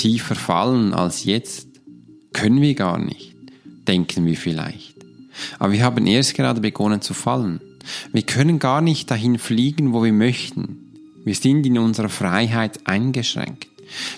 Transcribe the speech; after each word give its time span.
tiefer 0.00 0.34
fallen 0.34 0.94
als 0.94 1.24
jetzt? 1.24 1.68
Können 2.32 2.60
wir 2.62 2.74
gar 2.74 2.98
nicht, 2.98 3.34
denken 3.86 4.24
wir 4.24 4.36
vielleicht. 4.36 4.94
Aber 5.58 5.72
wir 5.72 5.84
haben 5.84 6.06
erst 6.06 6.34
gerade 6.34 6.60
begonnen 6.60 7.02
zu 7.02 7.12
fallen. 7.12 7.60
Wir 8.12 8.22
können 8.22 8.58
gar 8.58 8.80
nicht 8.80 9.10
dahin 9.10 9.38
fliegen, 9.38 9.92
wo 9.92 10.02
wir 10.02 10.12
möchten. 10.12 10.92
Wir 11.24 11.34
sind 11.34 11.66
in 11.66 11.78
unserer 11.78 12.08
Freiheit 12.08 12.86
eingeschränkt. 12.86 13.68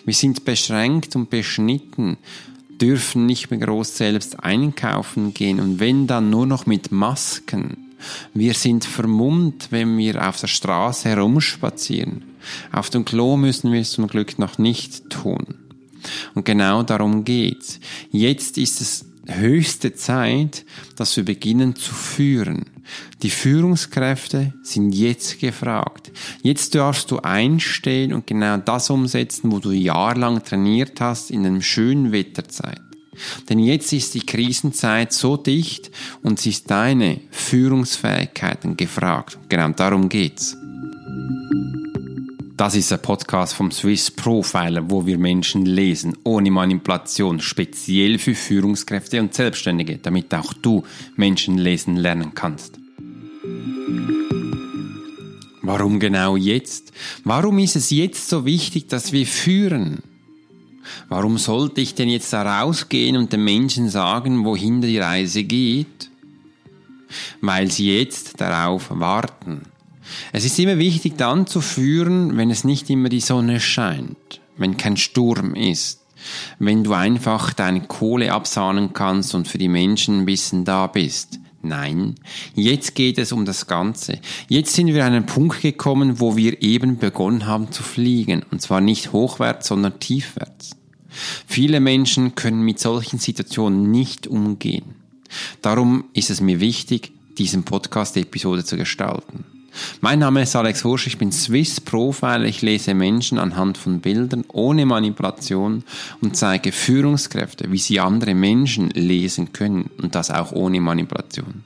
Wir 0.05 0.15
sind 0.15 0.45
beschränkt 0.45 1.17
und 1.17 1.31
beschnitten, 1.31 2.17
dürfen 2.81 3.27
nicht 3.27 3.51
mehr 3.51 3.61
groß 3.61 3.97
selbst 3.97 4.39
einkaufen 4.45 5.35
gehen 5.35 5.59
und 5.59 5.81
wenn 5.81 6.07
dann 6.07 6.31
nur 6.31 6.47
noch 6.47 6.67
mit 6.67 6.93
Masken. 6.93 7.89
Wir 8.35 8.55
sind 8.55 8.85
vermummt, 8.85 9.69
wenn 9.71 9.97
wir 9.97 10.29
auf 10.29 10.41
der 10.41 10.49
Straße 10.49 11.09
herumspazieren. 11.09 12.25
Auf 12.73 12.91
dem 12.91 13.05
Klo 13.05 13.37
müssen 13.37 13.73
wir 13.73 13.81
es 13.81 13.93
zum 13.93 14.09
Glück 14.09 14.39
noch 14.39 14.59
nicht 14.59 15.09
tun. 15.11 15.62
Und 16.35 16.45
genau 16.45 16.83
darum 16.83 17.25
geht's. 17.25 17.81
Jetzt 18.11 18.59
ist 18.59 18.81
es 18.81 19.05
höchste 19.27 19.95
Zeit, 19.95 20.65
dass 20.97 21.17
wir 21.17 21.25
beginnen 21.25 21.77
zu 21.77 21.95
führen. 21.95 22.67
Die 23.23 23.31
Führungskräfte 23.31 24.53
sind 24.63 24.93
jetzt 24.93 25.39
gefragt. 25.39 26.11
Jetzt 26.43 26.75
darfst 26.75 27.11
du 27.11 27.21
einstehen 27.21 28.13
und 28.13 28.27
genau 28.27 28.57
das 28.57 28.91
umsetzen, 28.91 29.53
wo 29.53 29.61
du 29.61 29.71
jahrelang 29.71 30.43
trainiert 30.43 31.01
hast 31.01 31.31
in 31.31 31.47
einem 31.47 31.63
schönen 31.63 32.13
Wetterzeit. 32.13 32.81
Denn 33.49 33.59
jetzt 33.59 33.93
ist 33.93 34.15
die 34.15 34.27
Krisenzeit 34.27 35.13
so 35.13 35.37
dicht 35.37 35.91
und 36.23 36.41
sie 36.41 36.51
ist 36.51 36.71
deine 36.71 37.21
Führungsfähigkeiten 37.31 38.77
gefragt. 38.77 39.39
Genau 39.49 39.69
darum 39.69 40.09
geht's. 40.09 40.57
Das 42.55 42.75
ist 42.75 42.93
ein 42.93 43.01
Podcast 43.01 43.55
vom 43.55 43.71
Swiss 43.71 44.11
Profiler, 44.11 44.91
wo 44.91 45.07
wir 45.07 45.17
Menschen 45.17 45.65
lesen, 45.65 46.19
ohne 46.23 46.51
Manipulation, 46.51 47.41
speziell 47.41 48.19
für 48.19 48.35
Führungskräfte 48.35 49.21
und 49.21 49.33
Selbstständige, 49.33 49.97
damit 49.97 50.35
auch 50.35 50.53
du 50.53 50.85
Menschen 51.17 51.57
lesen 51.57 51.97
lernen 51.97 52.35
kannst. 52.35 52.79
Warum 55.63 55.99
genau 55.99 56.37
jetzt? 56.37 56.93
Warum 57.25 57.59
ist 57.59 57.77
es 57.77 57.91
jetzt 57.91 58.29
so 58.29 58.45
wichtig, 58.45 58.87
dass 58.89 59.13
wir 59.13 59.27
führen? 59.27 60.03
Warum 61.09 61.39
sollte 61.39 61.81
ich 61.81 61.95
denn 61.95 62.11
jetzt 62.11 62.33
da 62.35 62.61
rausgehen 62.61 63.17
und 63.17 63.33
den 63.33 63.45
Menschen 63.45 63.89
sagen, 63.89 64.45
wohin 64.45 64.83
die 64.83 64.99
Reise 64.99 65.45
geht? 65.45 66.11
Weil 67.41 67.71
sie 67.71 67.97
jetzt 67.97 68.41
darauf 68.41 68.91
warten. 68.91 69.72
Es 70.33 70.45
ist 70.45 70.59
immer 70.59 70.79
wichtig 70.79 71.17
dann 71.17 71.47
zu 71.47 71.61
führen, 71.61 72.37
wenn 72.37 72.51
es 72.51 72.65
nicht 72.65 72.91
immer 72.91 73.09
die 73.09 73.21
Sonne 73.21 73.61
scheint, 73.61 74.41
wenn 74.57 74.77
kein 74.77 74.97
Sturm 74.97 75.55
ist, 75.55 76.01
wenn 76.59 76.85
du 76.85 76.93
einfach 76.93 77.53
deine 77.53 77.83
Kohle 77.83 78.33
absahnen 78.33 78.93
kannst 78.93 79.35
und 79.35 79.49
für 79.49 79.59
die 79.59 79.69
Menschen 79.69 80.21
ein 80.21 80.27
bisschen 80.27 80.65
da 80.65 80.87
bist. 80.87 81.39
Nein, 81.65 82.17
jetzt 82.57 82.97
geht 82.97 83.19
es 83.19 83.31
um 83.31 83.45
das 83.45 83.69
Ganze. 83.69 84.19
Jetzt 84.49 84.75
sind 84.75 84.89
wir 84.89 85.05
an 85.05 85.13
einen 85.13 85.27
Punkt 85.27 85.63
gekommen, 85.63 86.19
wo 86.19 86.37
wir 86.37 86.61
eben 86.61 86.99
begonnen 86.99 87.47
haben 87.47 87.71
zu 87.71 87.85
fliegen. 87.85 88.45
Und 88.51 88.61
zwar 88.61 88.81
nicht 88.81 89.13
hochwärts, 89.13 89.69
sondern 89.69 90.01
tiefwärts. 90.01 90.77
Viele 91.47 91.79
Menschen 91.79 92.35
können 92.35 92.63
mit 92.63 92.81
solchen 92.81 93.21
Situationen 93.21 93.93
nicht 93.93 94.27
umgehen. 94.27 94.97
Darum 95.61 96.05
ist 96.15 96.31
es 96.31 96.41
mir 96.41 96.59
wichtig, 96.59 97.13
diesen 97.39 97.63
Podcast-Episode 97.63 98.65
zu 98.65 98.77
gestalten. 98.77 99.45
Mein 100.01 100.19
Name 100.19 100.43
ist 100.43 100.55
Alex 100.55 100.85
Hursch, 100.85 101.07
ich 101.07 101.19
bin 101.19 101.33
Swiss 101.33 101.81
Profiler, 101.81 102.45
ich 102.45 102.61
lese 102.63 102.93
Menschen 102.95 103.39
anhand 103.39 103.79
von 103.79 104.01
Bildern 104.01 104.45
ohne 104.53 104.85
Manipulation 104.85 105.85
und 106.21 106.37
zeige 106.37 106.73
Führungskräfte, 106.73 107.73
wie 107.73 107.79
sie 107.79 108.01
andere 108.01 108.35
Menschen 108.35 108.91
lesen 108.91 109.53
können 109.53 109.91
und 110.01 110.15
das 110.15 110.31
auch 110.31 110.53
ohne 110.53 110.81
Manipulation. 110.81 111.65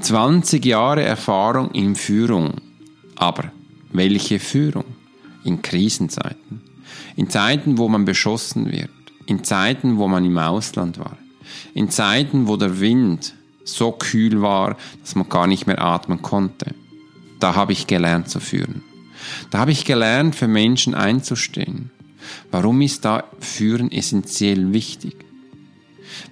20 0.00 0.64
Jahre 0.64 1.02
Erfahrung 1.02 1.70
in 1.70 1.96
Führung. 1.96 2.54
Aber 3.14 3.52
welche 3.92 4.38
Führung? 4.38 4.84
In 5.44 5.62
Krisenzeiten. 5.62 6.60
In 7.14 7.30
Zeiten, 7.30 7.78
wo 7.78 7.88
man 7.88 8.04
beschossen 8.04 8.70
wird. 8.70 8.90
In 9.26 9.44
Zeiten, 9.44 9.96
wo 9.96 10.08
man 10.08 10.24
im 10.24 10.36
Ausland 10.36 10.98
war. 10.98 11.16
In 11.72 11.88
Zeiten, 11.88 12.48
wo 12.48 12.56
der 12.56 12.80
Wind 12.80 13.34
so 13.64 13.92
kühl 13.92 14.42
war, 14.42 14.76
dass 15.00 15.14
man 15.14 15.28
gar 15.28 15.46
nicht 15.46 15.66
mehr 15.66 15.80
atmen 15.80 16.20
konnte 16.20 16.74
da 17.46 17.54
habe 17.54 17.72
ich 17.72 17.86
gelernt 17.86 18.28
zu 18.28 18.40
führen. 18.40 18.82
Da 19.50 19.60
habe 19.60 19.70
ich 19.70 19.84
gelernt, 19.84 20.34
für 20.34 20.48
Menschen 20.48 20.96
einzustehen. 20.96 21.92
Warum 22.50 22.80
ist 22.80 23.04
da 23.04 23.22
Führen 23.38 23.92
essentiell 23.92 24.72
wichtig? 24.72 25.14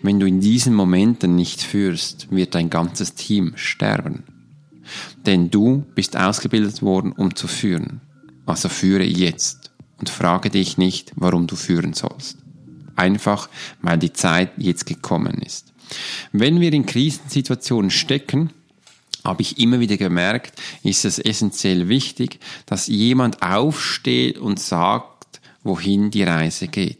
Wenn 0.03 0.19
du 0.19 0.27
in 0.27 0.41
diesen 0.41 0.75
Momenten 0.75 1.37
nicht 1.37 1.63
führst, 1.63 2.33
wird 2.33 2.57
dein 2.57 2.69
ganzes 2.69 3.15
Team 3.15 3.53
sterben. 3.55 4.25
Denn 5.25 5.53
du 5.53 5.87
bist 5.95 6.17
ausgebildet 6.17 6.83
worden, 6.83 7.13
um 7.13 7.37
zu 7.37 7.47
führen. 7.47 8.01
Also 8.45 8.69
führe 8.69 9.05
jetzt 9.05 9.71
und 10.01 10.11
frage 10.11 10.51
dich 10.51 10.79
nicht, 10.79 11.13
warum 11.15 11.47
du 11.47 11.55
führen 11.55 11.93
sollst. 11.93 12.39
Einfach, 12.97 13.49
weil 13.83 13.99
die 13.99 14.13
Zeit 14.13 14.51
jetzt 14.57 14.85
gekommen 14.85 15.41
ist. 15.47 15.73
Wenn 16.33 16.61
wir 16.61 16.73
in 16.73 16.87
Krisensituationen 16.87 17.93
stecken, 17.93 18.51
habe 19.25 19.43
ich 19.43 19.59
immer 19.59 19.81
wieder 19.81 19.97
gemerkt, 19.97 20.61
ist 20.83 21.05
es 21.05 21.19
essentiell 21.19 21.89
wichtig, 21.89 22.41
dass 22.67 22.87
jemand 22.87 23.43
aufsteht 23.43 24.39
und 24.39 24.61
sagt, 24.61 25.41
wohin 25.63 26.11
die 26.11 26.23
Reise 26.23 26.69
geht. 26.69 26.99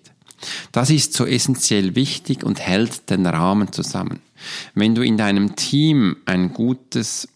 Das 0.73 0.91
ist 0.91 1.13
so 1.13 1.27
essentiell 1.27 1.95
wichtig 1.95 2.45
und 2.45 2.61
hält 2.61 3.11
den 3.11 3.27
Rahmen 3.27 3.73
zusammen. 3.73 4.21
Wenn 4.75 4.95
du 4.95 5.03
in 5.03 5.17
deinem 5.17 5.57
Team 5.57 6.17
ein 6.27 6.53
gutes 6.53 7.29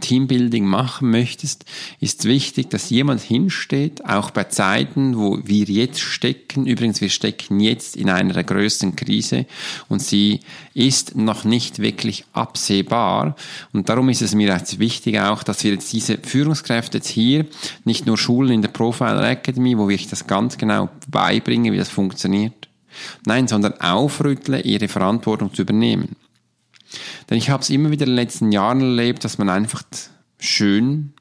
Teambuilding 0.00 0.64
machen 0.64 1.10
möchtest, 1.10 1.64
ist 2.00 2.24
wichtig, 2.24 2.70
dass 2.70 2.90
jemand 2.90 3.20
hinsteht, 3.20 4.04
auch 4.04 4.30
bei 4.30 4.44
Zeiten, 4.44 5.16
wo 5.16 5.38
wir 5.44 5.64
jetzt 5.64 6.00
stecken. 6.00 6.66
Übrigens, 6.66 7.00
wir 7.00 7.10
stecken 7.10 7.60
jetzt 7.60 7.96
in 7.96 8.10
einer 8.10 8.32
der 8.32 8.44
größten 8.44 8.96
Krise 8.96 9.46
und 9.88 10.02
sie 10.02 10.40
ist 10.74 11.16
noch 11.16 11.44
nicht 11.44 11.78
wirklich 11.78 12.24
absehbar. 12.32 13.36
Und 13.72 13.88
darum 13.88 14.08
ist 14.08 14.22
es 14.22 14.34
mir 14.34 14.48
jetzt 14.52 14.78
wichtig 14.78 15.20
auch, 15.20 15.42
dass 15.42 15.64
wir 15.64 15.72
jetzt 15.72 15.92
diese 15.92 16.18
Führungskräfte 16.18 16.98
jetzt 16.98 17.08
hier 17.08 17.46
nicht 17.84 18.06
nur 18.06 18.18
schulen 18.18 18.52
in 18.52 18.62
der 18.62 18.70
Profiler 18.70 19.28
Academy, 19.28 19.78
wo 19.78 19.88
ich 19.90 20.08
das 20.08 20.26
ganz 20.26 20.58
genau 20.58 20.88
beibringe, 21.08 21.72
wie 21.72 21.78
das 21.78 21.88
funktioniert. 21.88 22.68
Nein, 23.26 23.48
sondern 23.48 23.80
aufrüttle, 23.80 24.60
ihre 24.60 24.88
Verantwortung 24.88 25.52
zu 25.52 25.62
übernehmen. 25.62 26.16
Denn 27.28 27.38
ich 27.38 27.50
habe 27.50 27.62
es 27.62 27.70
immer 27.70 27.90
wieder 27.90 28.04
in 28.04 28.10
den 28.10 28.16
letzten 28.16 28.52
Jahren 28.52 28.80
erlebt, 28.80 29.24
dass 29.24 29.38
man 29.38 29.48
einfach 29.48 29.82
schön 30.38 31.12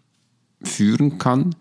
führen 0.61 1.17
kann, 1.17 1.55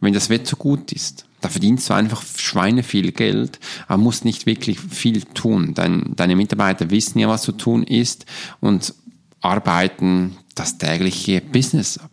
wenn 0.00 0.12
das 0.12 0.30
Wetter 0.30 0.56
gut 0.56 0.92
ist. 0.92 1.24
Da 1.40 1.48
verdienst 1.48 1.88
du 1.88 1.94
einfach 1.94 2.24
Schweine 2.36 2.82
viel 2.82 3.12
Geld, 3.12 3.60
aber 3.86 4.02
musst 4.02 4.24
nicht 4.24 4.46
wirklich 4.46 4.80
viel 4.80 5.22
tun. 5.22 5.74
Dein, 5.74 6.16
deine 6.16 6.34
Mitarbeiter 6.34 6.90
wissen 6.90 7.20
ja, 7.20 7.28
was 7.28 7.42
zu 7.42 7.52
tun 7.52 7.84
ist 7.84 8.26
und 8.60 8.94
arbeiten 9.40 10.36
das 10.56 10.78
tägliche 10.78 11.40
Business 11.40 11.98
ab. 11.98 12.10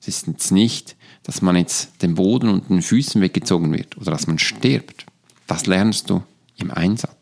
Es 0.00 0.08
ist 0.08 0.26
jetzt 0.26 0.50
nicht, 0.50 0.96
dass 1.22 1.42
man 1.42 1.54
jetzt 1.54 2.02
den 2.02 2.14
Boden 2.14 2.48
und 2.48 2.68
den 2.68 2.82
Füßen 2.82 3.20
weggezogen 3.20 3.72
wird 3.72 3.96
oder 3.96 4.10
dass 4.10 4.26
man 4.26 4.38
stirbt. 4.38 5.06
Das 5.46 5.66
lernst 5.66 6.10
du 6.10 6.22
im 6.56 6.70
Einsatz. 6.70 7.19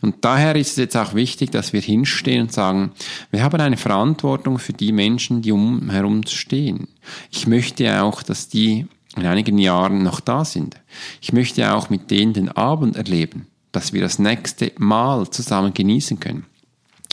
Und 0.00 0.24
daher 0.24 0.56
ist 0.56 0.72
es 0.72 0.76
jetzt 0.76 0.96
auch 0.96 1.14
wichtig, 1.14 1.50
dass 1.50 1.72
wir 1.72 1.80
hinstehen 1.80 2.42
und 2.42 2.52
sagen, 2.52 2.92
wir 3.30 3.42
haben 3.42 3.60
eine 3.60 3.76
Verantwortung 3.76 4.58
für 4.58 4.72
die 4.72 4.92
Menschen, 4.92 5.42
die 5.42 5.52
umherum 5.52 6.26
stehen. 6.26 6.88
Ich 7.30 7.46
möchte 7.46 8.02
auch, 8.02 8.22
dass 8.22 8.48
die 8.48 8.86
in 9.16 9.26
einigen 9.26 9.58
Jahren 9.58 10.02
noch 10.02 10.20
da 10.20 10.44
sind. 10.44 10.76
Ich 11.20 11.32
möchte 11.32 11.72
auch 11.72 11.90
mit 11.90 12.10
denen 12.10 12.32
den 12.32 12.50
Abend 12.50 12.96
erleben, 12.96 13.46
dass 13.72 13.92
wir 13.92 14.02
das 14.02 14.18
nächste 14.18 14.72
Mal 14.78 15.28
zusammen 15.30 15.72
genießen 15.72 16.20
können. 16.20 16.44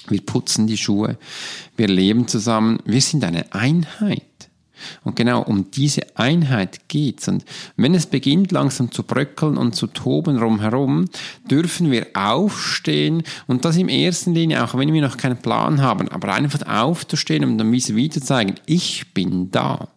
Wir 0.10 0.22
putzen 0.22 0.68
die 0.68 0.78
Schuhe, 0.78 1.18
wir 1.78 1.88
leben 1.88 2.28
zusammen, 2.28 2.80
wir 2.84 3.00
sind 3.00 3.24
eine 3.24 3.54
Einheit. 3.54 4.24
Und 5.04 5.16
genau 5.16 5.42
um 5.42 5.72
diese 5.72 6.02
Einheit 6.16 6.88
geht's. 6.88 7.28
Und 7.28 7.46
wenn 7.76 7.96
es 7.96 8.06
beginnt 8.06 8.52
langsam 8.52 8.92
zu 8.92 9.04
bröckeln 9.04 9.58
und 9.58 9.76
zu 9.76 9.88
toben 9.88 10.38
rumherum, 10.38 11.06
dürfen 11.50 11.92
wir 11.92 12.08
aufstehen 12.14 13.24
und 13.48 13.66
das 13.66 13.78
im 13.78 13.90
ersten 13.90 14.34
Linie, 14.34 14.64
auch 14.64 14.78
wenn 14.78 14.94
wir 14.94 15.02
noch 15.02 15.18
keinen 15.18 15.38
Plan 15.38 15.82
haben, 15.82 16.10
aber 16.10 16.34
einfach 16.34 16.66
aufzustehen 16.68 17.44
und 17.44 17.58
dann 17.58 17.72
wieder 17.72 18.14
zu 18.14 18.22
zeigen, 18.22 18.56
ich 18.66 19.14
bin 19.14 19.52
da. 19.52 19.88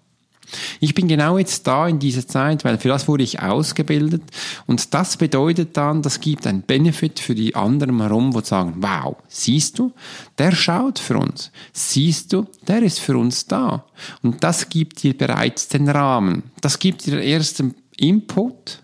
Ich 0.80 0.94
bin 0.94 1.08
genau 1.08 1.38
jetzt 1.38 1.66
da 1.66 1.88
in 1.88 1.98
dieser 1.98 2.26
Zeit, 2.26 2.64
weil 2.64 2.78
für 2.78 2.88
das 2.88 3.08
wurde 3.08 3.24
ich 3.24 3.40
ausgebildet. 3.40 4.22
Und 4.66 4.94
das 4.94 5.16
bedeutet 5.16 5.76
dann, 5.76 6.02
das 6.02 6.20
gibt 6.20 6.46
einen 6.46 6.62
Benefit 6.62 7.20
für 7.20 7.34
die 7.34 7.54
anderen 7.54 8.00
herum, 8.00 8.34
wo 8.34 8.40
sagen, 8.40 8.74
wow, 8.78 9.16
siehst 9.28 9.78
du, 9.78 9.92
der 10.38 10.52
schaut 10.52 10.98
für 10.98 11.18
uns, 11.18 11.50
siehst 11.72 12.32
du, 12.32 12.46
der 12.66 12.82
ist 12.82 13.00
für 13.00 13.16
uns 13.16 13.46
da. 13.46 13.84
Und 14.22 14.44
das 14.44 14.68
gibt 14.68 15.02
dir 15.02 15.16
bereits 15.16 15.68
den 15.68 15.88
Rahmen, 15.88 16.44
das 16.60 16.78
gibt 16.78 17.06
dir 17.06 17.16
den 17.16 17.26
ersten 17.26 17.74
Input, 17.96 18.82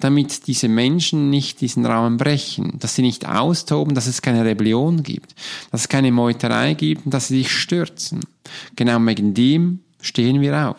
damit 0.00 0.46
diese 0.46 0.68
Menschen 0.68 1.30
nicht 1.30 1.60
diesen 1.60 1.84
Rahmen 1.86 2.16
brechen, 2.16 2.78
dass 2.78 2.94
sie 2.94 3.02
nicht 3.02 3.28
austoben, 3.28 3.94
dass 3.94 4.06
es 4.06 4.22
keine 4.22 4.44
Rebellion 4.44 5.02
gibt, 5.02 5.34
dass 5.70 5.82
es 5.82 5.88
keine 5.88 6.10
Meuterei 6.10 6.74
gibt 6.74 7.04
und 7.04 7.14
dass 7.14 7.28
sie 7.28 7.38
sich 7.38 7.52
stürzen. 7.52 8.20
Genau 8.76 8.98
wegen 9.06 9.34
dem 9.34 9.80
stehen 10.00 10.40
wir 10.40 10.70
auf. 10.70 10.76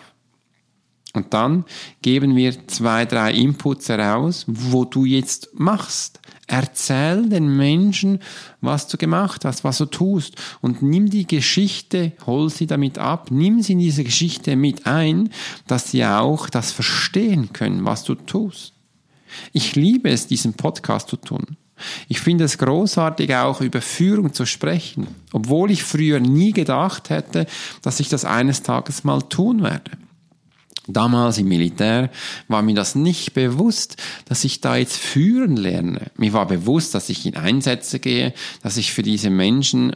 Und 1.13 1.33
dann 1.33 1.65
geben 2.01 2.35
wir 2.35 2.67
zwei, 2.67 3.05
drei 3.05 3.33
Inputs 3.33 3.89
heraus, 3.89 4.45
wo 4.47 4.85
du 4.85 5.03
jetzt 5.03 5.49
machst. 5.53 6.19
Erzähl 6.47 7.27
den 7.27 7.55
Menschen, 7.57 8.19
was 8.61 8.87
du 8.87 8.97
gemacht 8.97 9.43
hast, 9.45 9.63
was 9.63 9.77
du 9.77 9.85
tust 9.85 10.35
und 10.61 10.81
nimm 10.81 11.09
die 11.09 11.27
Geschichte, 11.27 12.13
hol 12.25 12.49
sie 12.49 12.67
damit 12.67 12.97
ab, 12.97 13.29
nimm 13.29 13.61
sie 13.61 13.73
in 13.73 13.79
diese 13.79 14.03
Geschichte 14.03 14.55
mit 14.55 14.85
ein, 14.85 15.29
dass 15.67 15.91
sie 15.91 16.05
auch 16.05 16.49
das 16.49 16.71
verstehen 16.71 17.51
können, 17.53 17.85
was 17.85 18.03
du 18.03 18.15
tust. 18.15 18.73
Ich 19.53 19.75
liebe 19.75 20.09
es, 20.09 20.27
diesen 20.27 20.53
Podcast 20.53 21.09
zu 21.09 21.17
tun. 21.17 21.57
Ich 22.07 22.19
finde 22.19 22.45
es 22.45 22.57
großartig, 22.57 23.35
auch 23.35 23.61
über 23.61 23.81
Führung 23.81 24.33
zu 24.33 24.45
sprechen, 24.45 25.07
obwohl 25.31 25.71
ich 25.71 25.83
früher 25.83 26.19
nie 26.19 26.51
gedacht 26.51 27.09
hätte, 27.09 27.45
dass 27.81 27.99
ich 27.99 28.09
das 28.09 28.25
eines 28.25 28.63
Tages 28.63 29.03
mal 29.03 29.21
tun 29.21 29.63
werde. 29.63 29.91
Damals 30.87 31.37
im 31.37 31.47
Militär 31.47 32.09
war 32.47 32.61
mir 32.63 32.73
das 32.73 32.95
nicht 32.95 33.33
bewusst, 33.33 33.97
dass 34.25 34.43
ich 34.43 34.61
da 34.61 34.75
jetzt 34.75 34.97
führen 34.97 35.55
lerne. 35.55 36.11
Mir 36.17 36.33
war 36.33 36.47
bewusst, 36.47 36.95
dass 36.95 37.09
ich 37.09 37.25
in 37.25 37.35
Einsätze 37.35 37.99
gehe, 37.99 38.33
dass 38.63 38.77
ich 38.77 38.91
für 38.91 39.03
diese 39.03 39.29
Menschen 39.29 39.95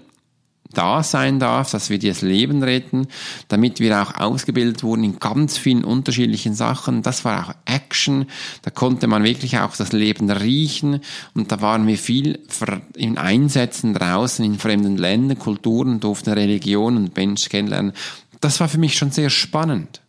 da 0.74 1.04
sein 1.04 1.40
darf, 1.40 1.72
dass 1.72 1.90
wir 1.90 2.00
das 2.00 2.22
Leben 2.22 2.64
retten, 2.64 3.08
damit 3.48 3.80
wir 3.80 4.02
auch 4.02 4.16
ausgebildet 4.16 4.84
wurden 4.84 5.04
in 5.04 5.20
ganz 5.20 5.58
vielen 5.58 5.84
unterschiedlichen 5.84 6.54
Sachen. 6.54 7.02
Das 7.02 7.24
war 7.24 7.48
auch 7.48 7.54
Action, 7.66 8.26
da 8.64 8.72
konnte 8.72 9.08
man 9.08 9.24
wirklich 9.24 9.58
auch 9.60 9.76
das 9.76 9.94
Leben 9.94 10.30
riechen 10.30 11.02
und 11.34 11.52
da 11.52 11.62
waren 11.62 11.88
wir 11.88 11.98
viel 11.98 12.40
in 12.96 13.18
Einsätzen 13.18 13.94
draußen 13.94 14.44
in 14.44 14.60
fremden 14.60 14.98
Ländern, 14.98 15.40
Kulturen, 15.40 16.00
durften 16.00 16.34
Religionen 16.34 16.98
und 16.98 17.16
Menschen 17.16 17.50
kennenlernen. 17.50 17.94
Das 18.42 18.60
war 18.60 18.68
für 18.68 18.78
mich 18.78 18.98
schon 18.98 19.12
sehr 19.12 19.30
spannend. 19.30 20.02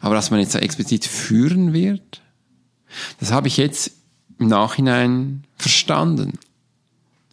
Aber 0.00 0.14
dass 0.14 0.30
man 0.30 0.40
jetzt 0.40 0.54
explizit 0.54 1.06
führen 1.06 1.72
wird, 1.72 2.20
das 3.20 3.30
habe 3.30 3.48
ich 3.48 3.56
jetzt 3.56 3.92
im 4.38 4.48
Nachhinein 4.48 5.44
verstanden. 5.56 6.38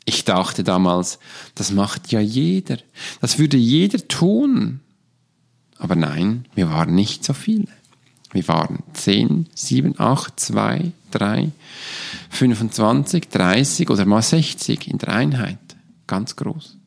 Ich 0.09 0.23
dachte 0.23 0.63
damals, 0.63 1.19
das 1.53 1.71
macht 1.71 2.13
ja 2.13 2.21
jeder. 2.21 2.77
Das 3.19 3.39
würde 3.39 3.57
jeder 3.57 4.07
tun. 4.07 4.79
Aber 5.77 5.97
nein, 5.97 6.45
wir 6.55 6.69
waren 6.71 6.95
nicht 6.95 7.25
so 7.25 7.33
viele. 7.33 7.67
Wir 8.31 8.47
waren 8.47 8.83
10, 8.93 9.47
7, 9.53 9.99
8, 9.99 10.39
2, 10.39 10.91
3, 11.11 11.51
25, 12.29 13.27
30 13.27 13.89
oder 13.89 14.05
mal 14.05 14.21
60 14.21 14.87
in 14.87 14.97
der 14.97 15.09
Einheit. 15.09 15.59
Ganz 16.07 16.37
groß. 16.37 16.77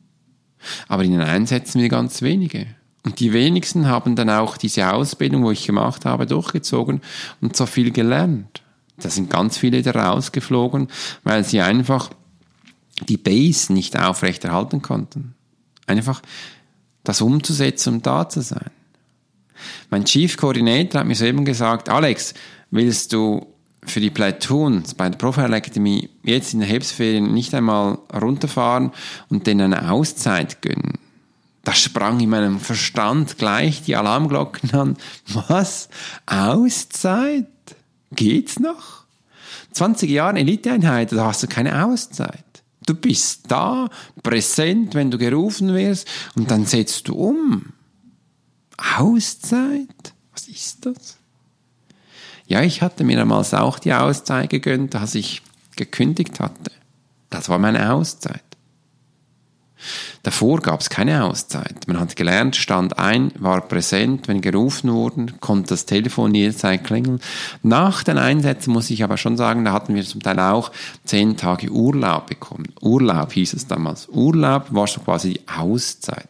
Aber 0.87 1.03
in 1.03 1.11
den 1.11 1.21
Einsätzen 1.21 1.79
wir 1.79 1.89
ganz 1.89 2.23
wenige. 2.23 2.65
Und 3.03 3.19
die 3.19 3.33
wenigsten 3.33 3.85
haben 3.85 4.15
dann 4.15 4.31
auch 4.31 4.57
diese 4.57 4.91
Ausbildung, 4.91 5.43
wo 5.43 5.51
ich 5.51 5.67
gemacht 5.67 6.05
habe, 6.05 6.25
durchgezogen 6.25 7.01
und 7.39 7.55
so 7.55 7.67
viel 7.67 7.91
gelernt. 7.91 8.63
Da 8.97 9.11
sind 9.11 9.29
ganz 9.29 9.59
viele 9.59 9.83
da 9.83 9.91
rausgeflogen, 9.91 10.87
weil 11.23 11.43
sie 11.43 11.61
einfach 11.61 12.09
die 13.07 13.17
Base 13.17 13.73
nicht 13.73 13.97
aufrechterhalten 13.97 14.81
konnten. 14.81 15.35
Einfach 15.87 16.21
das 17.03 17.21
umzusetzen, 17.21 17.95
um 17.95 18.01
da 18.01 18.29
zu 18.29 18.41
sein. 18.41 18.69
Mein 19.89 20.05
Chief 20.05 20.37
Coordinator 20.37 21.01
hat 21.01 21.07
mir 21.07 21.15
soeben 21.15 21.45
gesagt, 21.45 21.89
Alex, 21.89 22.33
willst 22.69 23.13
du 23.13 23.47
für 23.83 23.99
die 23.99 24.09
Platoons 24.09 24.93
bei 24.93 25.09
der 25.09 25.17
Profile 25.17 25.55
Academy 25.55 26.09
jetzt 26.23 26.53
in 26.53 26.59
der 26.59 26.69
Herbstferien 26.69 27.33
nicht 27.33 27.53
einmal 27.53 27.97
runterfahren 28.13 28.91
und 29.29 29.47
denen 29.47 29.73
eine 29.73 29.91
Auszeit 29.91 30.61
gönnen? 30.61 30.99
Da 31.63 31.73
sprang 31.73 32.19
in 32.19 32.29
meinem 32.29 32.59
Verstand 32.59 33.37
gleich 33.37 33.83
die 33.83 33.95
Alarmglocken 33.95 34.73
an. 34.73 34.97
Was? 35.47 35.89
Auszeit? 36.25 37.47
Geht's 38.11 38.59
noch? 38.59 39.01
20 39.73 40.09
Jahre 40.09 40.39
Eliteeinheit, 40.39 41.11
da 41.11 41.27
hast 41.27 41.43
du 41.43 41.47
keine 41.47 41.85
Auszeit. 41.85 42.43
Du 42.85 42.95
bist 42.95 43.43
da, 43.49 43.89
präsent, 44.23 44.95
wenn 44.95 45.11
du 45.11 45.17
gerufen 45.17 45.73
wirst, 45.73 46.07
und 46.35 46.49
dann 46.49 46.65
setzt 46.65 47.07
du 47.07 47.15
um. 47.15 47.73
Auszeit? 48.97 50.13
Was 50.33 50.47
ist 50.47 50.85
das? 50.85 51.17
Ja, 52.47 52.61
ich 52.63 52.81
hatte 52.81 53.03
mir 53.03 53.17
damals 53.17 53.53
auch 53.53 53.79
die 53.79 53.93
Auszeit 53.93 54.49
gegönnt, 54.49 54.95
als 54.95 55.15
ich 55.15 55.41
gekündigt 55.75 56.39
hatte. 56.39 56.71
Das 57.29 57.47
war 57.49 57.59
meine 57.59 57.93
Auszeit. 57.93 58.43
Davor 60.23 60.59
gab 60.59 60.81
es 60.81 60.89
keine 60.91 61.23
Auszeit. 61.23 61.87
Man 61.87 61.99
hat 61.99 62.15
gelernt, 62.15 62.55
stand 62.55 62.99
ein, 62.99 63.31
war 63.39 63.61
präsent, 63.61 64.27
wenn 64.27 64.41
gerufen 64.41 64.91
wurden, 64.91 65.39
konnte 65.39 65.69
das 65.69 65.87
Telefon 65.87 66.35
jederzeit 66.35 66.83
klingeln. 66.83 67.19
Nach 67.63 68.03
den 68.03 68.19
Einsätzen 68.19 68.71
muss 68.71 68.91
ich 68.91 69.03
aber 69.03 69.17
schon 69.17 69.35
sagen, 69.35 69.65
da 69.65 69.73
hatten 69.73 69.95
wir 69.95 70.03
zum 70.03 70.21
Teil 70.21 70.39
auch 70.39 70.71
zehn 71.05 71.37
Tage 71.37 71.71
Urlaub 71.71 72.27
bekommen. 72.27 72.67
Urlaub 72.81 73.33
hieß 73.33 73.53
es 73.53 73.65
damals. 73.65 74.09
Urlaub 74.09 74.67
war 74.69 74.85
so 74.85 75.01
quasi 75.01 75.33
die 75.33 75.47
Auszeit. 75.47 76.29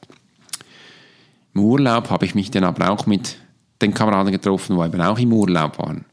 Im 1.53 1.61
Urlaub 1.61 2.09
habe 2.09 2.25
ich 2.25 2.33
mich 2.33 2.49
dann 2.49 2.63
aber 2.63 2.91
auch 2.91 3.05
mit 3.07 3.37
den 3.81 3.93
Kameraden 3.93 4.31
getroffen, 4.31 4.77
wo 4.77 4.85
eben 4.85 5.01
auch 5.01 5.19
im 5.19 5.33
Urlaub 5.33 5.79
waren, 5.79 6.05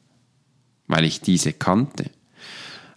weil 0.89 1.05
ich 1.05 1.21
diese 1.21 1.53
kannte. 1.53 2.11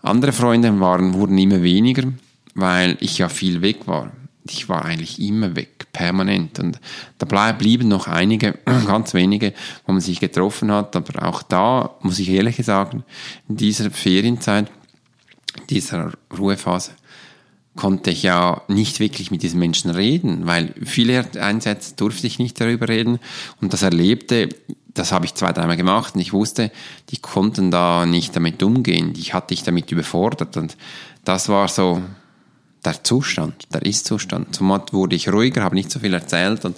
Andere 0.01 0.31
Freunde 0.31 0.79
waren, 0.79 1.13
wurden 1.13 1.37
immer 1.37 1.61
weniger, 1.61 2.11
weil 2.55 2.97
ich 2.99 3.19
ja 3.19 3.29
viel 3.29 3.61
weg 3.61 3.85
war 3.85 4.11
ich 4.45 4.69
war 4.69 4.85
eigentlich 4.85 5.19
immer 5.21 5.55
weg, 5.55 5.87
permanent. 5.93 6.59
Und 6.59 6.79
da 7.17 7.51
blieben 7.51 7.87
noch 7.87 8.07
einige, 8.07 8.57
ganz 8.87 9.13
wenige, 9.13 9.53
wo 9.85 9.91
man 9.91 10.01
sich 10.01 10.19
getroffen 10.19 10.71
hat. 10.71 10.95
Aber 10.95 11.27
auch 11.27 11.43
da, 11.43 11.95
muss 12.01 12.19
ich 12.19 12.29
ehrlich 12.29 12.57
sagen, 12.65 13.03
in 13.47 13.57
dieser 13.57 13.91
Ferienzeit, 13.91 14.69
in 15.59 15.67
dieser 15.67 16.11
Ruhephase, 16.37 16.91
konnte 17.75 18.11
ich 18.11 18.23
ja 18.23 18.61
nicht 18.67 18.99
wirklich 18.99 19.31
mit 19.31 19.43
diesen 19.43 19.59
Menschen 19.59 19.91
reden, 19.91 20.45
weil 20.45 20.73
viele 20.83 21.25
Einsätze 21.39 21.95
durfte 21.95 22.27
ich 22.27 22.37
nicht 22.37 22.59
darüber 22.59 22.89
reden. 22.89 23.19
Und 23.61 23.71
das 23.71 23.81
Erlebte, 23.81 24.49
das 24.93 25.11
habe 25.11 25.25
ich 25.25 25.35
zwei, 25.35 25.53
dreimal 25.53 25.77
gemacht 25.77 26.15
und 26.15 26.21
ich 26.21 26.33
wusste, 26.33 26.71
die 27.09 27.17
konnten 27.17 27.71
da 27.71 28.05
nicht 28.05 28.35
damit 28.35 28.61
umgehen. 28.61 29.13
Die 29.13 29.33
hatte 29.33 29.53
ich 29.53 29.63
damit 29.63 29.91
überfordert. 29.91 30.57
Und 30.57 30.75
das 31.23 31.47
war 31.47 31.69
so, 31.69 32.01
der 32.83 33.03
Zustand, 33.03 33.67
der 33.73 33.85
Ist-Zustand. 33.85 34.55
Zum 34.55 34.71
Ort 34.71 34.93
wurde 34.93 35.15
ich 35.15 35.29
ruhiger, 35.29 35.63
habe 35.63 35.75
nicht 35.75 35.91
so 35.91 35.99
viel 35.99 36.13
erzählt 36.13 36.65
und 36.65 36.77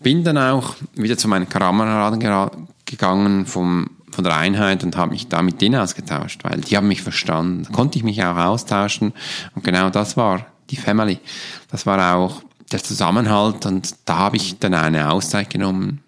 bin 0.00 0.24
dann 0.24 0.38
auch 0.38 0.76
wieder 0.94 1.18
zu 1.18 1.28
meinen 1.28 1.48
Kameraden 1.48 2.20
gegangen 2.84 3.46
vom, 3.46 3.90
von 4.10 4.24
der 4.24 4.36
Einheit 4.36 4.84
und 4.84 4.96
habe 4.96 5.12
mich 5.12 5.28
da 5.28 5.42
mit 5.42 5.60
denen 5.60 5.80
ausgetauscht, 5.80 6.44
weil 6.44 6.60
die 6.60 6.76
haben 6.76 6.88
mich 6.88 7.02
verstanden. 7.02 7.64
Da 7.64 7.70
konnte 7.70 7.98
ich 7.98 8.04
mich 8.04 8.22
auch 8.24 8.36
austauschen 8.36 9.12
und 9.54 9.64
genau 9.64 9.90
das 9.90 10.16
war 10.16 10.46
die 10.70 10.76
Family. 10.76 11.18
Das 11.70 11.86
war 11.86 12.16
auch 12.16 12.42
der 12.72 12.82
Zusammenhalt 12.82 13.66
und 13.66 13.94
da 14.04 14.18
habe 14.18 14.36
ich 14.36 14.58
dann 14.58 14.74
eine 14.74 15.10
Auszeit 15.10 15.50
genommen 15.50 16.02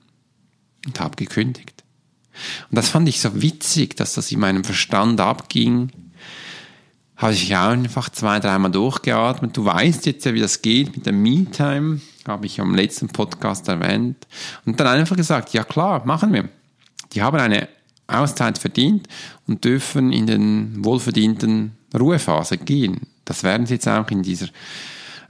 und 0.86 1.00
habe 1.00 1.16
gekündigt. 1.16 1.84
Und 2.70 2.76
das 2.76 2.88
fand 2.88 3.08
ich 3.08 3.20
so 3.20 3.42
witzig, 3.42 3.96
dass 3.96 4.14
das 4.14 4.30
in 4.32 4.40
meinem 4.40 4.64
Verstand 4.64 5.20
abging 5.20 5.90
habe 7.18 7.32
ich 7.32 7.54
auch 7.54 7.70
einfach 7.70 8.08
zwei, 8.10 8.38
dreimal 8.38 8.70
durchgeatmet. 8.70 9.56
Du 9.56 9.64
weißt 9.64 10.06
jetzt 10.06 10.24
ja, 10.24 10.32
wie 10.34 10.40
das 10.40 10.62
geht 10.62 10.96
mit 10.96 11.04
der 11.04 11.12
Me-Time, 11.12 12.00
habe 12.26 12.46
ich 12.46 12.60
am 12.60 12.74
letzten 12.74 13.08
Podcast 13.08 13.68
erwähnt. 13.68 14.26
Und 14.64 14.78
dann 14.78 14.86
einfach 14.86 15.16
gesagt, 15.16 15.52
ja 15.52 15.64
klar, 15.64 16.06
machen 16.06 16.32
wir. 16.32 16.48
Die 17.12 17.22
haben 17.22 17.38
eine 17.38 17.68
Auszeit 18.06 18.56
verdient 18.56 19.08
und 19.48 19.64
dürfen 19.64 20.12
in 20.12 20.26
den 20.26 20.84
wohlverdienten 20.84 21.72
Ruhephase 21.98 22.56
gehen. 22.56 23.00
Das 23.24 23.42
werden 23.42 23.66
sie 23.66 23.74
jetzt 23.74 23.88
auch 23.88 24.08
in 24.10 24.22
dieser 24.22 24.46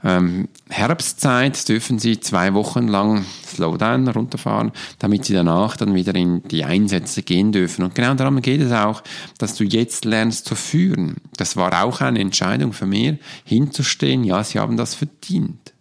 ähm, 0.03 0.47
Herbstzeit 0.69 1.67
dürfen 1.67 1.99
sie 1.99 2.19
zwei 2.19 2.53
Wochen 2.53 2.87
lang 2.87 3.25
Slowdown 3.45 4.07
runterfahren, 4.07 4.71
damit 4.99 5.25
sie 5.25 5.33
danach 5.33 5.75
dann 5.75 5.93
wieder 5.93 6.15
in 6.15 6.43
die 6.43 6.63
Einsätze 6.63 7.21
gehen 7.21 7.51
dürfen. 7.51 7.83
Und 7.83 7.95
genau 7.95 8.13
darum 8.13 8.41
geht 8.41 8.61
es 8.61 8.71
auch, 8.71 9.03
dass 9.37 9.55
du 9.55 9.63
jetzt 9.63 10.05
lernst 10.05 10.45
zu 10.45 10.55
führen. 10.55 11.17
Das 11.35 11.57
war 11.57 11.83
auch 11.83 12.01
eine 12.01 12.19
Entscheidung 12.19 12.71
für 12.71 12.85
mich, 12.85 13.17
hinzustehen, 13.43 14.23
ja, 14.23 14.43
sie 14.43 14.59
haben 14.59 14.77
das 14.77 14.95
verdient. 14.95 15.73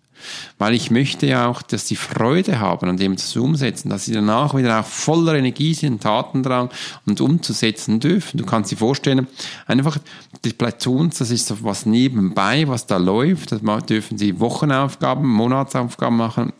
Weil 0.58 0.74
ich 0.74 0.90
möchte 0.90 1.26
ja 1.26 1.46
auch, 1.46 1.62
dass 1.62 1.88
sie 1.88 1.96
Freude 1.96 2.60
haben 2.60 2.88
an 2.88 2.96
dem 2.96 3.16
zu 3.16 3.42
umsetzen, 3.42 3.88
dass 3.90 4.04
sie 4.04 4.12
danach 4.12 4.54
wieder 4.54 4.80
auch 4.80 4.86
voller 4.86 5.34
Energie 5.34 5.74
sind, 5.74 6.02
Tatendrang 6.02 6.70
und 7.06 7.20
umzusetzen 7.20 8.00
dürfen. 8.00 8.38
Du 8.38 8.46
kannst 8.46 8.70
dir 8.70 8.76
vorstellen, 8.76 9.26
einfach 9.66 9.98
die 10.44 10.52
Platoons, 10.52 11.18
das 11.18 11.30
ist 11.30 11.46
so 11.46 11.62
was 11.62 11.86
nebenbei, 11.86 12.66
was 12.68 12.86
da 12.86 12.96
läuft. 12.96 13.52
Da 13.52 13.80
dürfen 13.80 14.18
sie 14.18 14.40
Wochenaufgaben, 14.40 15.28
Monatsaufgaben 15.28 16.16
machen. 16.16 16.52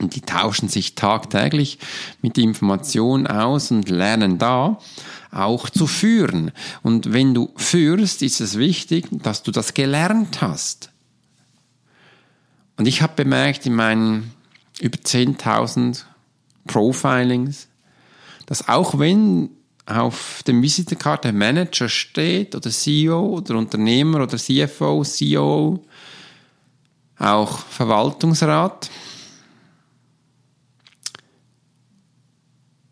Und 0.00 0.14
die 0.14 0.20
tauschen 0.20 0.68
sich 0.68 0.94
tagtäglich 0.94 1.78
mit 2.22 2.38
Informationen 2.38 3.26
aus 3.26 3.70
und 3.70 3.88
lernen 3.88 4.38
da 4.38 4.78
auch 5.30 5.68
zu 5.70 5.86
führen. 5.86 6.52
Und 6.82 7.12
wenn 7.12 7.34
du 7.34 7.50
führst, 7.56 8.22
ist 8.22 8.40
es 8.40 8.58
wichtig, 8.58 9.08
dass 9.10 9.42
du 9.42 9.50
das 9.50 9.74
gelernt 9.74 10.40
hast. 10.40 10.90
Und 12.78 12.86
ich 12.86 13.02
habe 13.02 13.12
bemerkt 13.16 13.66
in 13.66 13.74
meinen 13.74 14.32
über 14.80 14.98
10.000 14.98 16.04
Profilings, 16.66 17.68
dass 18.46 18.68
auch 18.68 18.98
wenn 18.98 19.50
auf 19.84 20.42
dem 20.46 20.62
Visitenkarte 20.62 21.32
Manager 21.32 21.88
steht 21.88 22.54
oder 22.54 22.70
CEO 22.70 23.38
oder 23.38 23.56
Unternehmer 23.56 24.22
oder 24.22 24.36
CFO, 24.36 25.02
CEO, 25.02 25.84
auch 27.18 27.58
Verwaltungsrat, 27.58 28.90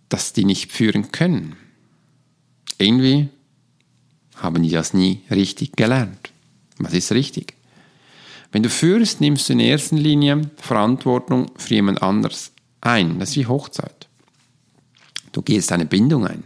dass 0.09 0.33
die 0.33 0.45
nicht 0.45 0.73
führen 0.73 1.13
können. 1.13 1.55
Irgendwie 2.79 3.29
haben 4.37 4.63
die 4.63 4.71
das 4.71 4.95
nie 4.95 5.23
richtig 5.31 5.77
gelernt. 5.77 6.33
Was 6.79 6.93
ist 6.93 7.13
richtig? 7.13 7.56
Wenn 8.57 8.63
du 8.63 8.71
führst, 8.71 9.21
nimmst 9.21 9.51
du 9.51 9.53
in 9.53 9.61
erster 9.61 9.97
Linie 9.97 10.51
Verantwortung 10.57 11.51
für 11.59 11.75
jemand 11.75 12.03
anders 12.03 12.53
ein. 12.81 13.19
Das 13.19 13.29
ist 13.29 13.37
wie 13.37 13.45
Hochzeit. 13.45 14.09
Du 15.33 15.43
gehst 15.43 15.73
eine 15.73 15.85
Bindung 15.85 16.27
ein. 16.27 16.45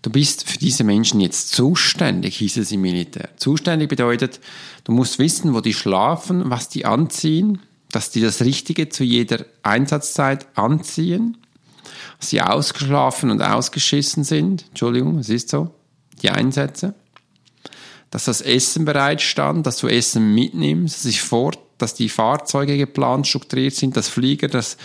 Du 0.00 0.08
bist 0.08 0.48
für 0.48 0.56
diese 0.56 0.82
Menschen 0.82 1.20
jetzt 1.20 1.50
zuständig, 1.50 2.38
hieß 2.38 2.56
es 2.56 2.72
im 2.72 2.80
Militär. 2.80 3.28
Zuständig 3.36 3.90
bedeutet, 3.90 4.40
du 4.84 4.92
musst 4.92 5.18
wissen, 5.18 5.52
wo 5.52 5.60
die 5.60 5.74
schlafen, 5.74 6.48
was 6.48 6.70
die 6.70 6.86
anziehen, 6.86 7.58
dass 7.92 8.10
die 8.10 8.22
das 8.22 8.40
Richtige 8.40 8.88
zu 8.88 9.04
jeder 9.04 9.44
Einsatzzeit 9.62 10.46
anziehen, 10.56 11.36
dass 12.18 12.30
sie 12.30 12.40
ausgeschlafen 12.40 13.30
und 13.30 13.42
ausgeschissen 13.42 14.24
sind. 14.24 14.64
Entschuldigung, 14.68 15.18
es 15.18 15.28
ist 15.28 15.50
so. 15.50 15.74
Die 16.22 16.30
Einsätze. 16.30 16.94
Dass 18.10 18.24
das 18.24 18.40
Essen 18.40 18.84
bereit 18.84 19.22
stand, 19.22 19.66
dass 19.66 19.78
du 19.78 19.86
Essen 19.86 20.34
mitnimmst, 20.34 20.96
dass 20.96 21.04
ich 21.04 21.22
fort 21.22 21.58
dass 21.80 21.94
die 21.94 22.08
Fahrzeuge 22.08 22.76
geplant, 22.76 23.26
strukturiert 23.26 23.74
sind, 23.74 23.96
das 23.96 24.08
Flieger, 24.08 24.48
das, 24.48 24.76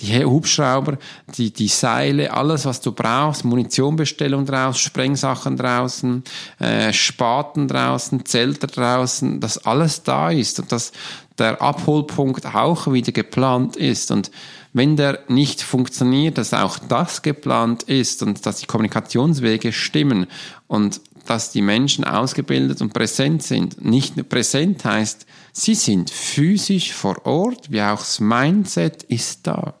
die 0.00 0.24
Hubschrauber, 0.24 0.98
die, 1.36 1.52
die 1.52 1.68
Seile, 1.68 2.32
alles, 2.32 2.64
was 2.64 2.80
du 2.80 2.92
brauchst, 2.92 3.44
Munitionbestellung 3.44 4.46
draußen, 4.46 4.80
Sprengsachen 4.80 5.56
draußen, 5.56 6.22
äh, 6.58 6.92
Spaten 6.92 7.68
draußen, 7.68 8.24
Zelte 8.26 8.66
draußen, 8.66 9.40
dass 9.40 9.58
alles 9.58 10.02
da 10.02 10.30
ist 10.30 10.60
und 10.60 10.72
dass 10.72 10.92
der 11.38 11.60
Abholpunkt 11.62 12.54
auch 12.54 12.92
wieder 12.92 13.12
geplant 13.12 13.76
ist. 13.76 14.10
Und 14.10 14.30
wenn 14.74 14.96
der 14.96 15.20
nicht 15.28 15.62
funktioniert, 15.62 16.38
dass 16.38 16.54
auch 16.54 16.78
das 16.78 17.22
geplant 17.22 17.82
ist 17.84 18.22
und 18.22 18.46
dass 18.46 18.58
die 18.58 18.66
Kommunikationswege 18.66 19.72
stimmen. 19.72 20.26
Und 20.66 21.00
dass 21.32 21.50
die 21.50 21.62
Menschen 21.62 22.04
ausgebildet 22.04 22.82
und 22.82 22.92
präsent 22.92 23.42
sind. 23.42 23.82
Nicht 23.82 24.18
nur 24.18 24.28
präsent 24.28 24.84
heißt, 24.84 25.24
sie 25.54 25.74
sind 25.74 26.10
physisch 26.10 26.92
vor 26.92 27.24
Ort, 27.24 27.70
wie 27.70 27.80
auch 27.80 28.00
das 28.00 28.20
Mindset 28.20 29.02
ist 29.04 29.46
da. 29.46 29.72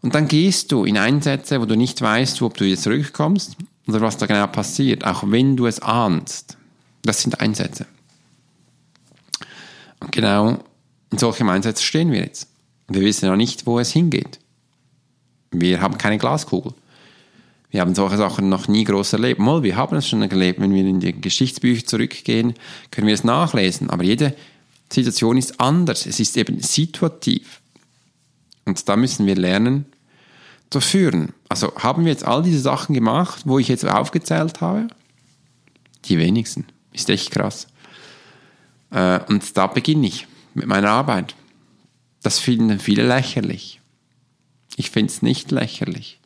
Und 0.00 0.14
dann 0.14 0.28
gehst 0.28 0.72
du 0.72 0.84
in 0.84 0.96
Einsätze, 0.96 1.60
wo 1.60 1.66
du 1.66 1.76
nicht 1.76 2.00
weißt, 2.00 2.40
ob 2.40 2.56
du 2.56 2.64
jetzt 2.64 2.84
zurückkommst 2.84 3.56
oder 3.86 4.00
was 4.00 4.16
da 4.16 4.24
genau 4.24 4.46
passiert, 4.46 5.04
auch 5.04 5.22
wenn 5.26 5.54
du 5.54 5.66
es 5.66 5.80
ahnst. 5.80 6.56
Das 7.02 7.20
sind 7.20 7.38
Einsätze. 7.42 7.84
Und 10.00 10.12
genau 10.12 10.64
in 11.10 11.18
solchem 11.18 11.50
Einsatz 11.50 11.82
stehen 11.82 12.10
wir 12.10 12.20
jetzt. 12.20 12.48
Wir 12.88 13.02
wissen 13.02 13.26
ja 13.26 13.36
nicht, 13.36 13.66
wo 13.66 13.78
es 13.78 13.90
hingeht. 13.90 14.40
Wir 15.50 15.82
haben 15.82 15.98
keine 15.98 16.16
Glaskugel. 16.16 16.72
Wir 17.72 17.80
haben 17.80 17.94
solche 17.94 18.18
Sachen 18.18 18.50
noch 18.50 18.68
nie 18.68 18.84
groß 18.84 19.14
erlebt. 19.14 19.40
Mal, 19.40 19.62
wir 19.62 19.76
haben 19.76 19.96
es 19.96 20.06
schon 20.06 20.20
erlebt. 20.20 20.60
Wenn 20.60 20.74
wir 20.74 20.84
in 20.84 21.00
die 21.00 21.18
Geschichtsbücher 21.18 21.86
zurückgehen, 21.86 22.52
können 22.90 23.06
wir 23.06 23.14
es 23.14 23.24
nachlesen. 23.24 23.88
Aber 23.88 24.04
jede 24.04 24.36
Situation 24.92 25.38
ist 25.38 25.58
anders. 25.58 26.04
Es 26.04 26.20
ist 26.20 26.36
eben 26.36 26.60
situativ. 26.60 27.62
Und 28.66 28.86
da 28.90 28.94
müssen 28.94 29.24
wir 29.24 29.36
lernen 29.36 29.86
zu 30.68 30.82
führen. 30.82 31.32
Also 31.48 31.74
haben 31.76 32.04
wir 32.04 32.12
jetzt 32.12 32.26
all 32.26 32.42
diese 32.42 32.60
Sachen 32.60 32.94
gemacht, 32.94 33.44
wo 33.46 33.58
ich 33.58 33.68
jetzt 33.68 33.86
aufgezählt 33.86 34.60
habe? 34.60 34.88
Die 36.04 36.18
wenigsten. 36.18 36.66
Ist 36.92 37.08
echt 37.08 37.30
krass. 37.30 37.68
Äh, 38.90 39.20
und 39.28 39.56
da 39.56 39.66
beginne 39.66 40.06
ich 40.06 40.26
mit 40.52 40.66
meiner 40.66 40.90
Arbeit. 40.90 41.34
Das 42.22 42.38
finden 42.38 42.78
viele 42.78 43.06
lächerlich. 43.06 43.80
Ich 44.76 44.90
finde 44.90 45.10
es 45.10 45.22
nicht 45.22 45.50
lächerlich 45.50 46.18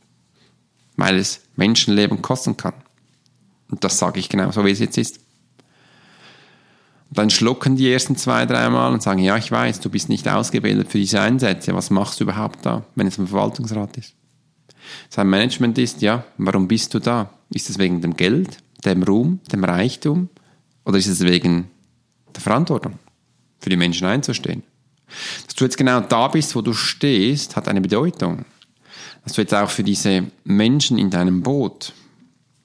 weil 0.96 1.16
es 1.16 1.40
Menschenleben 1.56 2.22
kosten 2.22 2.56
kann. 2.56 2.74
Und 3.70 3.84
das 3.84 3.98
sage 3.98 4.20
ich 4.20 4.28
genau 4.28 4.50
so, 4.50 4.64
wie 4.64 4.70
es 4.70 4.78
jetzt 4.78 4.98
ist. 4.98 5.18
Und 7.08 7.18
dann 7.18 7.30
schlucken 7.30 7.76
die 7.76 7.90
ersten 7.90 8.16
zwei, 8.16 8.46
dreimal 8.46 8.92
und 8.92 9.02
sagen, 9.02 9.20
ja, 9.20 9.36
ich 9.36 9.50
weiß, 9.50 9.80
du 9.80 9.90
bist 9.90 10.08
nicht 10.08 10.28
ausgebildet 10.28 10.90
für 10.90 10.98
diese 10.98 11.20
Einsätze. 11.20 11.74
Was 11.74 11.90
machst 11.90 12.20
du 12.20 12.24
überhaupt 12.24 12.66
da, 12.66 12.84
wenn 12.94 13.06
es 13.06 13.18
ein 13.18 13.28
Verwaltungsrat 13.28 13.96
ist? 13.96 14.14
Sein 15.08 15.28
Management 15.28 15.78
ist, 15.78 16.02
ja, 16.02 16.24
warum 16.38 16.68
bist 16.68 16.94
du 16.94 16.98
da? 16.98 17.30
Ist 17.50 17.70
es 17.70 17.78
wegen 17.78 18.00
dem 18.00 18.16
Geld, 18.16 18.58
dem 18.84 19.02
Ruhm, 19.02 19.40
dem 19.52 19.64
Reichtum? 19.64 20.28
Oder 20.84 20.98
ist 20.98 21.08
es 21.08 21.20
wegen 21.20 21.70
der 22.34 22.42
Verantwortung, 22.42 22.98
für 23.60 23.70
die 23.70 23.76
Menschen 23.76 24.06
einzustehen? 24.06 24.62
Dass 25.46 25.54
du 25.54 25.64
jetzt 25.64 25.76
genau 25.76 26.00
da 26.00 26.28
bist, 26.28 26.54
wo 26.54 26.60
du 26.60 26.72
stehst, 26.72 27.56
hat 27.56 27.68
eine 27.68 27.80
Bedeutung 27.80 28.44
dass 29.26 29.32
du 29.32 29.40
jetzt 29.40 29.54
auch 29.54 29.70
für 29.70 29.82
diese 29.82 30.28
Menschen 30.44 30.98
in 30.98 31.10
deinem 31.10 31.42
Boot, 31.42 31.92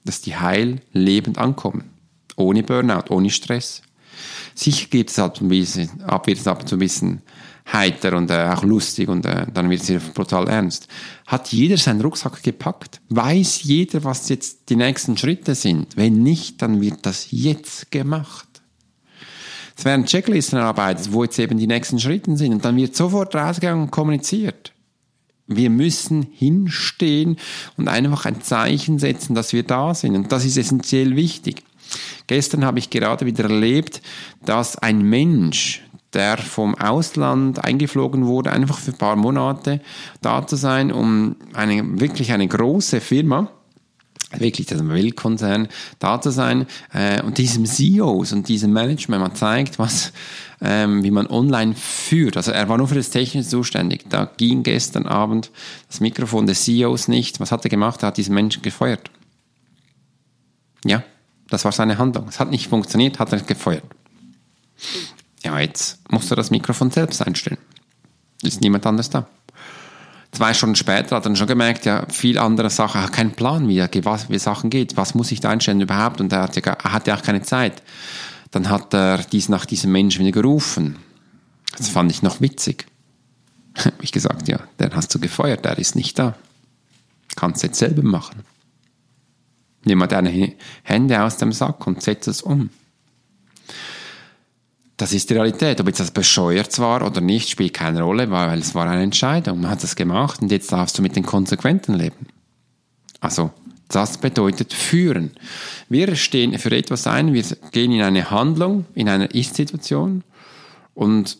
dass 0.04 0.20
die 0.20 0.36
heil 0.36 0.80
lebend 0.92 1.36
ankommen. 1.36 1.90
Ohne 2.36 2.62
Burnout, 2.62 3.12
ohne 3.12 3.30
Stress. 3.30 3.82
Sicher 4.54 4.86
geht 4.88 5.10
es 5.10 5.18
ab, 5.18 5.40
ein 5.40 5.48
bisschen, 5.48 6.02
ab, 6.02 6.28
wird 6.28 6.38
es 6.38 6.46
ab 6.46 6.60
und 6.60 6.68
zu 6.68 6.76
ein 6.76 6.78
bisschen 6.78 7.22
heiter 7.72 8.16
und 8.16 8.30
äh, 8.30 8.48
auch 8.54 8.62
lustig 8.62 9.08
und 9.08 9.26
äh, 9.26 9.46
dann 9.52 9.70
wird 9.70 9.82
es 9.82 10.04
brutal 10.10 10.48
ernst. 10.48 10.86
Hat 11.26 11.48
jeder 11.48 11.76
seinen 11.76 12.00
Rucksack 12.00 12.40
gepackt? 12.44 13.00
Weiß 13.08 13.64
jeder, 13.64 14.04
was 14.04 14.28
jetzt 14.28 14.68
die 14.68 14.76
nächsten 14.76 15.16
Schritte 15.16 15.56
sind? 15.56 15.96
Wenn 15.96 16.22
nicht, 16.22 16.62
dann 16.62 16.80
wird 16.80 17.04
das 17.06 17.26
jetzt 17.32 17.90
gemacht. 17.90 18.46
Es 19.76 19.84
werden 19.84 20.06
Checklisten 20.06 20.60
erarbeitet, 20.60 21.12
wo 21.12 21.24
jetzt 21.24 21.40
eben 21.40 21.58
die 21.58 21.66
nächsten 21.66 21.98
Schritte 21.98 22.36
sind 22.36 22.52
und 22.52 22.64
dann 22.64 22.76
wird 22.76 22.94
sofort 22.94 23.34
rausgegangen 23.34 23.84
und 23.84 23.90
kommuniziert. 23.90 24.72
Wir 25.46 25.70
müssen 25.70 26.26
hinstehen 26.32 27.36
und 27.76 27.88
einfach 27.88 28.24
ein 28.26 28.42
Zeichen 28.42 28.98
setzen, 28.98 29.34
dass 29.34 29.52
wir 29.52 29.64
da 29.64 29.94
sind. 29.94 30.14
Und 30.14 30.32
das 30.32 30.44
ist 30.44 30.56
essentiell 30.56 31.16
wichtig. 31.16 31.62
Gestern 32.26 32.64
habe 32.64 32.78
ich 32.78 32.90
gerade 32.90 33.26
wieder 33.26 33.44
erlebt, 33.44 34.00
dass 34.44 34.78
ein 34.78 35.02
Mensch, 35.02 35.82
der 36.12 36.38
vom 36.38 36.74
Ausland 36.74 37.64
eingeflogen 37.64 38.26
wurde, 38.26 38.52
einfach 38.52 38.78
für 38.78 38.92
ein 38.92 38.98
paar 38.98 39.16
Monate 39.16 39.80
da 40.20 40.46
zu 40.46 40.56
sein, 40.56 40.92
um 40.92 41.36
eine, 41.52 42.00
wirklich 42.00 42.32
eine 42.32 42.46
große 42.46 43.00
Firma, 43.00 43.50
wirklich 44.38 44.66
das 44.66 44.86
Weltkonzern 44.86 45.68
da 45.98 46.20
zu 46.20 46.30
sein 46.30 46.66
äh, 46.92 47.22
und 47.22 47.38
diesem 47.38 47.64
CEOs 47.64 48.32
und 48.32 48.48
diesem 48.48 48.72
Management, 48.72 49.22
man 49.22 49.34
zeigt, 49.34 49.78
was, 49.78 50.12
ähm, 50.60 51.02
wie 51.02 51.10
man 51.10 51.26
online 51.26 51.74
führt. 51.74 52.36
Also 52.36 52.52
er 52.52 52.68
war 52.68 52.78
nur 52.78 52.88
für 52.88 52.94
das 52.94 53.10
Technische 53.10 53.48
zuständig. 53.48 54.04
Da 54.08 54.30
ging 54.36 54.62
gestern 54.62 55.06
Abend 55.06 55.50
das 55.88 56.00
Mikrofon 56.00 56.46
des 56.46 56.64
CEOs 56.64 57.08
nicht. 57.08 57.40
Was 57.40 57.52
hat 57.52 57.64
er 57.64 57.70
gemacht? 57.70 58.02
Er 58.02 58.08
hat 58.08 58.16
diesen 58.16 58.34
Menschen 58.34 58.62
gefeuert. 58.62 59.10
Ja, 60.84 61.02
das 61.48 61.64
war 61.64 61.72
seine 61.72 61.98
Handlung. 61.98 62.28
Es 62.28 62.40
hat 62.40 62.50
nicht 62.50 62.68
funktioniert, 62.68 63.18
hat 63.18 63.32
er 63.32 63.40
gefeuert. 63.40 63.84
Ja, 65.44 65.58
jetzt 65.58 65.98
muss 66.10 66.30
er 66.30 66.36
das 66.36 66.50
Mikrofon 66.50 66.90
selbst 66.90 67.20
einstellen. 67.26 67.58
Ist 68.42 68.60
niemand 68.60 68.86
anders 68.86 69.10
da 69.10 69.28
zwei 70.32 70.54
Stunden 70.54 70.74
später 70.76 71.16
hat 71.16 71.22
er 71.24 71.28
dann 71.28 71.36
schon 71.36 71.46
gemerkt, 71.46 71.84
ja, 71.84 72.06
viel 72.08 72.38
andere 72.38 72.70
Sachen, 72.70 73.00
er 73.00 73.04
hat 73.04 73.12
keinen 73.12 73.32
Plan, 73.32 73.68
wie, 73.68 73.80
was, 74.04 74.28
wie 74.30 74.38
Sachen 74.38 74.70
geht, 74.70 74.96
was 74.96 75.14
muss 75.14 75.30
ich 75.30 75.40
da 75.40 75.50
einstellen 75.50 75.80
überhaupt 75.80 76.20
und 76.20 76.32
er 76.32 76.42
hatte, 76.42 76.62
er 76.64 76.92
hatte 76.92 77.14
auch 77.14 77.22
keine 77.22 77.42
Zeit. 77.42 77.82
Dann 78.50 78.68
hat 78.68 78.92
er 78.92 79.18
dies 79.18 79.48
nach 79.48 79.66
diesem 79.66 79.92
Menschen 79.92 80.26
wieder 80.26 80.42
gerufen. 80.42 80.96
Das 81.76 81.88
fand 81.88 82.10
ich 82.10 82.22
noch 82.22 82.40
witzig. 82.40 82.86
Hab 83.78 84.02
ich 84.02 84.12
gesagt, 84.12 84.48
ja, 84.48 84.60
den 84.80 84.94
hast 84.94 85.14
du 85.14 85.18
gefeuert, 85.18 85.64
der 85.64 85.78
ist 85.78 85.96
nicht 85.96 86.18
da. 86.18 86.34
Kannst 87.36 87.62
jetzt 87.62 87.78
selber 87.78 88.02
machen. 88.02 88.42
Nimm 89.84 89.98
mal 89.98 90.06
deine 90.06 90.54
Hände 90.82 91.22
aus 91.22 91.38
dem 91.38 91.52
Sack 91.52 91.86
und 91.86 92.02
setz 92.02 92.26
es 92.26 92.42
um. 92.42 92.70
Das 95.02 95.12
ist 95.12 95.30
die 95.30 95.34
Realität. 95.34 95.80
Ob 95.80 95.88
jetzt 95.88 95.98
das 95.98 96.12
bescheuert 96.12 96.78
war 96.78 97.04
oder 97.04 97.20
nicht, 97.20 97.50
spielt 97.50 97.74
keine 97.74 98.02
Rolle, 98.02 98.30
weil 98.30 98.60
es 98.60 98.72
war 98.76 98.88
eine 98.88 99.02
Entscheidung. 99.02 99.62
Man 99.62 99.68
hat 99.72 99.82
es 99.82 99.96
gemacht 99.96 100.40
und 100.40 100.52
jetzt 100.52 100.70
darfst 100.70 100.96
du 100.96 101.02
mit 101.02 101.16
den 101.16 101.26
Konsequenzen 101.26 101.96
leben. 101.96 102.28
Also, 103.18 103.50
das 103.88 104.18
bedeutet 104.18 104.72
führen. 104.72 105.32
Wir 105.88 106.14
stehen 106.14 106.56
für 106.56 106.70
etwas 106.70 107.08
ein, 107.08 107.32
wir 107.32 107.42
gehen 107.72 107.90
in 107.90 108.02
eine 108.02 108.30
Handlung, 108.30 108.84
in 108.94 109.08
einer 109.08 109.34
Ist-Situation 109.34 110.22
und 110.94 111.36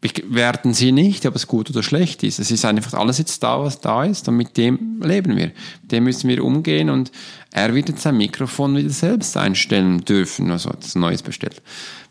werden 0.00 0.74
sie 0.74 0.92
nicht, 0.92 1.26
ob 1.26 1.34
es 1.34 1.48
gut 1.48 1.70
oder 1.70 1.82
schlecht 1.82 2.22
ist. 2.22 2.38
Es 2.38 2.52
ist 2.52 2.64
einfach 2.64 2.94
alles 2.94 3.18
jetzt 3.18 3.42
da, 3.42 3.60
was 3.60 3.80
da 3.80 4.04
ist 4.04 4.28
und 4.28 4.36
mit 4.36 4.56
dem 4.56 5.00
leben 5.02 5.36
wir. 5.36 5.50
Mit 5.82 5.92
dem 5.92 6.04
müssen 6.04 6.28
wir 6.28 6.44
umgehen 6.44 6.88
und 6.88 7.10
er 7.50 7.74
wird 7.74 7.88
jetzt 7.88 8.02
sein 8.02 8.16
Mikrofon 8.16 8.76
wieder 8.76 8.90
selbst 8.90 9.36
einstellen 9.36 10.04
dürfen, 10.04 10.52
also 10.52 10.70
das 10.70 10.94
Neues 10.94 11.22
bestellt, 11.22 11.62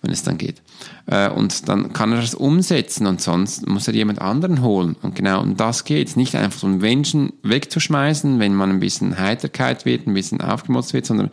wenn 0.01 0.11
es 0.11 0.23
dann 0.23 0.37
geht. 0.37 0.61
Äh, 1.05 1.29
und 1.29 1.69
dann 1.69 1.93
kann 1.93 2.11
er 2.11 2.19
es 2.19 2.35
umsetzen 2.35 3.07
und 3.07 3.21
sonst 3.21 3.65
muss 3.67 3.87
er 3.87 3.93
jemand 3.93 4.19
anderen 4.19 4.61
holen. 4.61 4.97
Und 5.01 5.15
genau 5.15 5.41
um 5.41 5.55
das 5.55 5.85
geht 5.85 6.17
Nicht 6.17 6.35
einfach 6.35 6.59
so 6.59 6.67
einen 6.67 6.79
Menschen 6.79 7.33
wegzuschmeißen, 7.43 8.39
wenn 8.39 8.53
man 8.53 8.69
ein 8.69 8.79
bisschen 8.81 9.17
Heiterkeit 9.17 9.85
wird, 9.85 10.07
ein 10.07 10.13
bisschen 10.13 10.41
aufgemotzt 10.41 10.93
wird, 10.93 11.05
sondern 11.05 11.31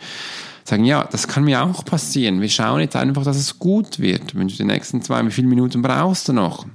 sagen, 0.64 0.85
ja, 0.85 1.04
das 1.04 1.28
kann 1.28 1.44
mir 1.44 1.62
auch 1.62 1.85
passieren. 1.85 2.40
Wir 2.40 2.49
schauen 2.49 2.80
jetzt 2.80 2.97
einfach, 2.97 3.25
dass 3.25 3.37
es 3.37 3.59
gut 3.59 3.99
wird. 3.99 4.35
Wenn 4.35 4.49
du 4.49 4.54
die 4.54 4.64
nächsten 4.64 5.02
zwei, 5.02 5.25
wie 5.25 5.30
viele 5.30 5.49
Minuten 5.49 5.83
brauchst 5.83 6.28
du 6.28 6.33
noch? 6.33 6.66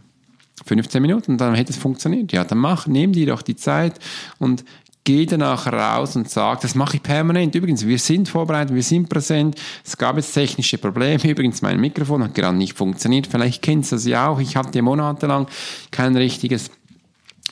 15 0.66 1.02
Minuten, 1.02 1.38
dann 1.38 1.56
hätte 1.56 1.72
es 1.72 1.78
funktioniert. 1.78 2.32
Ja, 2.32 2.44
dann 2.44 2.60
mach, 2.60 2.86
nimm 2.86 3.14
dir 3.14 3.28
doch 3.28 3.42
die 3.42 3.56
Zeit 3.56 3.98
und 4.38 4.64
geh 5.04 5.26
danach 5.26 5.66
raus 5.66 6.16
und 6.16 6.30
sag, 6.30 6.62
das 6.62 6.76
mache 6.76 6.98
ich 6.98 7.04
permanent. 7.04 7.56
Übrigens, 7.56 7.88
wir 7.88 7.98
sind 7.98 8.30
vorbereitet, 8.30 8.76
wir 8.76 8.84
sind 8.84 9.10
präsent. 9.10 9.60
Es 9.84 9.98
gab 9.98 10.18
jetzt 10.18 10.34
technische 10.34 10.78
Probleme. 10.78 11.24
Übrigens, 11.28 11.62
mein 11.62 11.80
Mikrofon 11.80 12.24
hat 12.24 12.36
gerade 12.36 12.58
nicht 12.58 12.78
funktioniert. 12.78 13.26
Vielleicht 13.26 13.62
kennst 13.62 13.92
du 13.92 13.96
das 13.96 14.06
ja 14.06 14.28
auch. 14.28 14.40
Ich 14.40 14.56
hatte 14.56 14.82
monatelang 14.82 15.48
kein 15.90 16.16
richtiges 16.16 16.70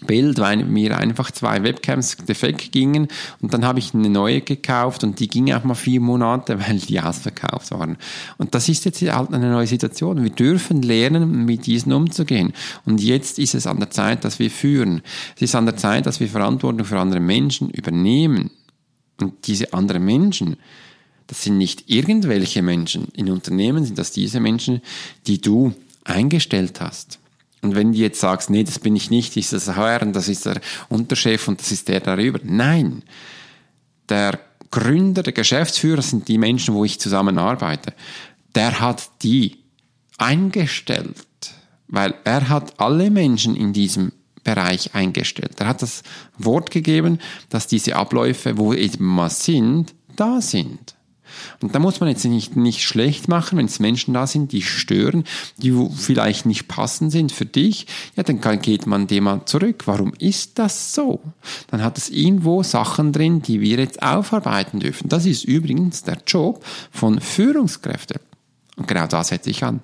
Bild, 0.05 0.37
weil 0.39 0.63
mir 0.63 0.97
einfach 0.97 1.31
zwei 1.31 1.63
Webcams 1.63 2.17
defekt 2.17 2.71
gingen 2.71 3.07
und 3.41 3.53
dann 3.53 3.65
habe 3.65 3.79
ich 3.79 3.93
eine 3.93 4.09
neue 4.09 4.41
gekauft 4.41 5.03
und 5.03 5.19
die 5.19 5.27
ging 5.27 5.51
auch 5.53 5.63
mal 5.63 5.75
vier 5.75 5.99
Monate, 5.99 6.59
weil 6.67 6.77
die 6.77 6.99
ausverkauft 6.99 7.71
waren. 7.71 7.97
Und 8.37 8.53
das 8.53 8.69
ist 8.69 8.85
jetzt 8.85 9.01
halt 9.01 9.33
eine 9.33 9.51
neue 9.51 9.67
Situation. 9.67 10.23
Wir 10.23 10.29
dürfen 10.29 10.81
lernen, 10.81 11.45
mit 11.45 11.65
diesen 11.65 11.93
umzugehen. 11.93 12.53
Und 12.85 13.01
jetzt 13.01 13.39
ist 13.39 13.55
es 13.55 13.65
an 13.65 13.79
der 13.79 13.89
Zeit, 13.89 14.23
dass 14.23 14.39
wir 14.39 14.51
führen. 14.51 15.01
Es 15.35 15.41
ist 15.41 15.55
an 15.55 15.65
der 15.65 15.77
Zeit, 15.77 16.05
dass 16.05 16.19
wir 16.19 16.27
Verantwortung 16.27 16.85
für 16.85 16.99
andere 16.99 17.19
Menschen 17.19 17.69
übernehmen. 17.69 18.51
Und 19.19 19.47
diese 19.47 19.73
anderen 19.73 20.05
Menschen, 20.05 20.57
das 21.25 21.43
sind 21.43 21.57
nicht 21.57 21.89
irgendwelche 21.89 22.61
Menschen. 22.61 23.07
In 23.15 23.29
Unternehmen 23.29 23.83
sind 23.83 23.97
das 23.97 24.11
diese 24.11 24.39
Menschen, 24.39 24.81
die 25.25 25.41
du 25.41 25.73
eingestellt 26.03 26.79
hast. 26.79 27.19
Und 27.61 27.75
wenn 27.75 27.91
du 27.91 27.97
jetzt 27.97 28.19
sagst, 28.19 28.49
nee, 28.49 28.63
das 28.63 28.79
bin 28.79 28.95
ich 28.95 29.09
nicht, 29.09 29.35
ist 29.35 29.53
das 29.53 29.75
HR 29.75 30.03
und 30.03 30.13
das 30.13 30.27
ist 30.27 30.45
der 30.45 30.61
Unterchef 30.89 31.47
und 31.47 31.59
das 31.59 31.71
ist 31.71 31.87
der 31.87 31.99
darüber. 31.99 32.39
Nein. 32.43 33.03
Der 34.09 34.39
Gründer, 34.69 35.23
der 35.23 35.33
Geschäftsführer 35.33 36.01
sind 36.01 36.27
die 36.27 36.37
Menschen, 36.37 36.73
wo 36.73 36.85
ich 36.85 36.99
zusammenarbeite. 36.99 37.93
Der 38.53 38.79
hat 38.79 39.09
die 39.21 39.57
eingestellt, 40.17 41.15
weil 41.87 42.13
er 42.23 42.49
hat 42.49 42.79
alle 42.79 43.09
Menschen 43.09 43.55
in 43.55 43.73
diesem 43.73 44.11
Bereich 44.43 44.93
eingestellt. 44.95 45.59
Er 45.59 45.67
hat 45.67 45.81
das 45.81 46.03
Wort 46.37 46.71
gegeben, 46.71 47.19
dass 47.49 47.67
diese 47.67 47.95
Abläufe, 47.95 48.57
wo 48.57 48.73
eben 48.73 49.05
mal 49.05 49.29
sind, 49.29 49.93
da 50.15 50.41
sind. 50.41 50.96
Und 51.61 51.73
da 51.73 51.79
muss 51.79 51.99
man 51.99 52.09
jetzt 52.09 52.25
nicht, 52.25 52.55
nicht 52.55 52.83
schlecht 52.83 53.27
machen, 53.27 53.57
wenn 53.57 53.65
es 53.65 53.79
Menschen 53.79 54.13
da 54.13 54.27
sind, 54.27 54.51
die 54.51 54.61
stören, 54.61 55.23
die 55.57 55.73
vielleicht 55.95 56.45
nicht 56.45 56.67
passend 56.67 57.11
sind 57.11 57.31
für 57.31 57.45
dich, 57.45 57.87
ja, 58.15 58.23
dann 58.23 58.41
geht 58.61 58.87
man 58.87 59.07
dem 59.07 59.25
mal 59.25 59.45
zurück. 59.45 59.83
Warum 59.85 60.13
ist 60.19 60.59
das 60.59 60.93
so? 60.93 61.19
Dann 61.69 61.83
hat 61.83 61.97
es 61.97 62.09
irgendwo 62.09 62.63
Sachen 62.63 63.11
drin, 63.11 63.41
die 63.41 63.61
wir 63.61 63.77
jetzt 63.77 64.01
aufarbeiten 64.01 64.79
dürfen. 64.79 65.09
Das 65.09 65.25
ist 65.25 65.43
übrigens 65.43 66.03
der 66.03 66.17
Job 66.25 66.63
von 66.91 67.19
Führungskräften. 67.19 68.26
Und 68.77 68.87
genau 68.87 69.07
da 69.07 69.23
setze 69.23 69.49
ich 69.49 69.63
an. 69.63 69.81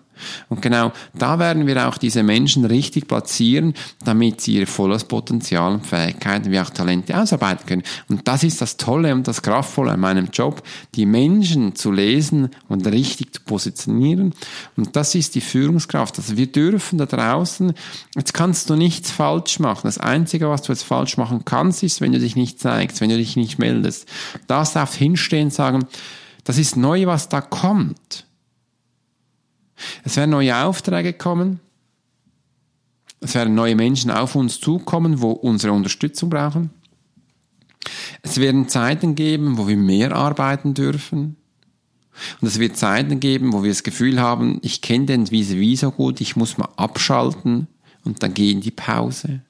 Und 0.50 0.62
genau 0.62 0.92
da 1.16 1.40
werden 1.40 1.66
wir 1.66 1.90
auch 1.90 1.98
diese 1.98 2.22
Menschen 2.22 2.64
richtig 2.64 3.08
platzieren, 3.08 3.74
damit 4.06 4.40
sie 4.40 4.54
ihr 4.60 4.68
volles 4.68 5.06
Potenzial 5.06 5.74
und 5.74 5.88
Fähigkeiten 5.88 6.52
wie 6.52 6.60
auch 6.60 6.70
Talente 6.70 7.20
ausarbeiten 7.20 7.66
können. 7.66 7.84
Und 8.08 8.28
das 8.28 8.44
ist 8.44 8.62
das 8.62 8.78
Tolle 8.78 9.16
und 9.16 9.28
das 9.28 9.42
Kraftvolle 9.42 9.92
an 9.94 10.00
meinem 10.00 10.28
Job, 10.32 10.62
die 10.94 11.08
Menschen 11.08 11.76
zu 11.76 11.92
lesen 11.92 12.50
und 12.68 12.86
richtig 12.86 13.34
zu 13.34 13.42
positionieren. 13.42 14.34
Und 14.78 14.96
das 14.96 15.16
ist 15.16 15.34
die 15.34 15.42
Führungskraft. 15.42 16.20
Also 16.20 16.38
wir 16.38 16.52
dürfen 16.52 17.00
da 17.00 17.08
draußen, 17.08 17.74
jetzt 18.16 18.36
kannst 18.36 18.70
du 18.70 18.76
nichts 18.76 19.10
falsch 19.10 19.58
machen. 19.60 19.82
Das 19.86 19.98
Einzige, 19.98 20.50
was 20.50 20.62
du 20.62 20.72
jetzt 20.72 20.84
falsch 20.84 21.18
machen 21.18 21.46
kannst, 21.46 21.82
ist, 21.82 22.00
wenn 22.00 22.12
du 22.12 22.20
dich 22.20 22.36
nicht 22.36 22.60
zeigst, 22.60 23.02
wenn 23.02 23.10
du 23.10 23.18
dich 23.18 23.36
nicht 23.36 23.58
meldest. 23.58 24.08
Da 24.46 24.64
darfst 24.64 24.96
hinstehen 24.96 25.46
und 25.46 25.54
sagen, 25.54 25.86
das 26.44 26.60
ist 26.60 26.78
neu, 26.78 27.08
was 27.08 27.28
da 27.28 27.42
kommt. 27.42 28.28
Es 30.04 30.18
werden 30.18 30.32
neue 30.32 30.56
Aufträge 30.56 31.14
kommen. 31.14 31.60
Es 33.20 33.36
werden 33.36 33.56
neue 33.56 33.76
Menschen 33.76 34.12
auf 34.12 34.36
uns 34.36 34.60
zukommen, 34.60 35.22
wo 35.22 35.32
unsere 35.32 35.74
Unterstützung 35.74 36.30
brauchen. 36.30 36.72
Es 38.22 38.38
werden 38.38 38.68
Zeiten 38.70 39.16
geben, 39.16 39.58
wo 39.58 39.68
wir 39.68 39.78
mehr 39.78 40.16
arbeiten 40.16 40.74
dürfen. 40.74 41.38
Und 42.42 42.48
es 42.48 42.60
wird 42.60 42.78
Zeiten 42.78 43.20
geben, 43.20 43.54
wo 43.54 43.64
wir 43.64 43.72
das 43.72 43.84
Gefühl 43.84 44.20
haben, 44.20 44.60
ich 44.62 44.82
kenne 44.82 45.06
den 45.06 45.32
Wiese 45.32 45.58
wie 45.58 45.76
so 45.76 45.92
gut, 45.92 46.22
ich 46.22 46.36
muss 46.36 46.58
mal 46.58 46.70
abschalten 46.76 47.68
und 48.04 48.22
dann 48.22 48.34
gehen 48.34 48.62
die 48.62 48.72
Pause. 48.72 49.42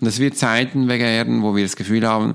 Und 0.00 0.06
es 0.06 0.18
wird 0.18 0.36
Zeiten 0.36 0.88
werden, 0.88 1.42
wo 1.42 1.54
wir 1.54 1.62
das 1.62 1.76
Gefühl 1.76 2.06
haben, 2.06 2.34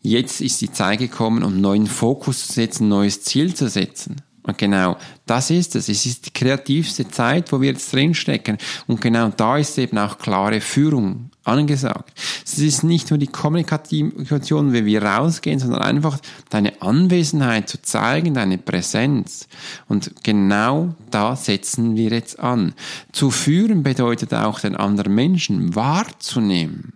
jetzt 0.00 0.40
ist 0.40 0.60
die 0.60 0.72
Zeit 0.72 0.98
gekommen, 0.98 1.42
um 1.42 1.60
neuen 1.60 1.86
Fokus 1.86 2.46
zu 2.46 2.52
setzen, 2.52 2.88
neues 2.88 3.22
Ziel 3.22 3.54
zu 3.54 3.68
setzen. 3.68 4.16
Und 4.42 4.56
genau 4.56 4.96
das 5.26 5.50
ist 5.50 5.76
es. 5.76 5.88
Es 5.88 6.06
ist 6.06 6.26
die 6.26 6.32
kreativste 6.32 7.06
Zeit, 7.08 7.52
wo 7.52 7.60
wir 7.60 7.70
jetzt 7.70 7.92
drinstecken. 7.92 8.56
Und 8.86 9.00
genau 9.00 9.28
da 9.28 9.58
ist 9.58 9.76
eben 9.78 9.98
auch 9.98 10.18
klare 10.18 10.60
Führung 10.60 11.30
angesagt. 11.44 12.18
Es 12.44 12.58
ist 12.58 12.82
nicht 12.82 13.10
nur 13.10 13.18
die 13.18 13.26
Kommunikation, 13.26 14.72
wie 14.72 14.84
wir 14.86 15.02
rausgehen, 15.02 15.58
sondern 15.58 15.82
einfach 15.82 16.18
deine 16.48 16.80
Anwesenheit 16.80 17.68
zu 17.68 17.82
zeigen, 17.82 18.34
deine 18.34 18.56
Präsenz. 18.56 19.46
Und 19.88 20.22
genau 20.22 20.94
da 21.10 21.36
setzen 21.36 21.96
wir 21.96 22.10
jetzt 22.10 22.40
an. 22.40 22.74
Zu 23.12 23.30
führen 23.30 23.82
bedeutet 23.82 24.32
auch 24.32 24.60
den 24.60 24.74
anderen 24.74 25.14
Menschen 25.14 25.74
wahrzunehmen, 25.74 26.94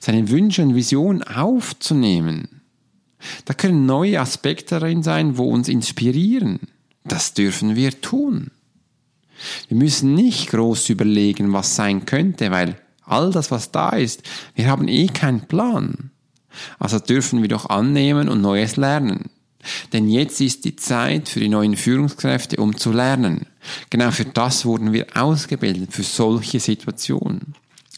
seine 0.00 0.28
Wünsche 0.28 0.62
und 0.62 0.74
Visionen 0.74 1.22
aufzunehmen 1.22 2.57
da 3.44 3.54
können 3.54 3.86
neue 3.86 4.20
Aspekte 4.20 4.78
darin 4.78 5.02
sein, 5.02 5.36
wo 5.36 5.48
uns 5.48 5.68
inspirieren. 5.68 6.60
Das 7.04 7.34
dürfen 7.34 7.74
wir 7.76 8.00
tun. 8.00 8.50
Wir 9.68 9.76
müssen 9.76 10.14
nicht 10.14 10.50
groß 10.50 10.88
überlegen, 10.90 11.52
was 11.52 11.76
sein 11.76 12.06
könnte, 12.06 12.50
weil 12.50 12.76
all 13.04 13.30
das, 13.30 13.50
was 13.50 13.70
da 13.70 13.90
ist, 13.90 14.22
wir 14.54 14.68
haben 14.68 14.88
eh 14.88 15.06
keinen 15.06 15.42
Plan. 15.42 16.10
Also 16.78 16.98
dürfen 16.98 17.42
wir 17.42 17.48
doch 17.48 17.66
annehmen 17.70 18.28
und 18.28 18.40
Neues 18.40 18.76
lernen. 18.76 19.30
Denn 19.92 20.08
jetzt 20.08 20.40
ist 20.40 20.64
die 20.64 20.76
Zeit 20.76 21.28
für 21.28 21.40
die 21.40 21.48
neuen 21.48 21.76
Führungskräfte, 21.76 22.56
um 22.56 22.76
zu 22.76 22.92
lernen. 22.92 23.46
Genau 23.90 24.10
für 24.10 24.24
das 24.24 24.64
wurden 24.64 24.92
wir 24.92 25.06
ausgebildet, 25.14 25.92
für 25.92 26.02
solche 26.04 26.60
Situationen. 26.60 27.54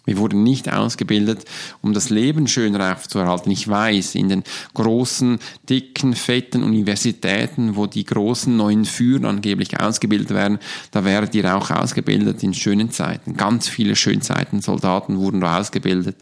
Wir 0.06 0.16
wurden 0.16 0.42
nicht 0.42 0.72
ausgebildet, 0.72 1.44
um 1.82 1.92
das 1.92 2.10
Leben 2.10 2.46
schöner 2.48 2.92
aufzuerhalten. 2.92 3.50
Ich 3.50 3.68
weiß, 3.68 4.14
in 4.14 4.28
den 4.28 4.44
großen, 4.74 5.38
dicken, 5.68 6.14
fetten 6.14 6.62
Universitäten, 6.62 7.76
wo 7.76 7.86
die 7.86 8.04
großen 8.04 8.56
neuen 8.56 8.86
Führer 8.86 9.28
angeblich 9.28 9.78
ausgebildet 9.78 10.30
werden, 10.30 10.58
da 10.90 11.04
werdet 11.04 11.34
ihr 11.34 11.54
auch 11.54 11.70
ausgebildet 11.70 12.42
in 12.42 12.54
schönen 12.54 12.90
Zeiten. 12.90 13.36
Ganz 13.36 13.68
viele 13.68 13.94
Schönzeiten, 13.94 14.62
Soldaten 14.62 15.18
wurden 15.18 15.40
da 15.40 15.58
ausgebildet. 15.58 16.16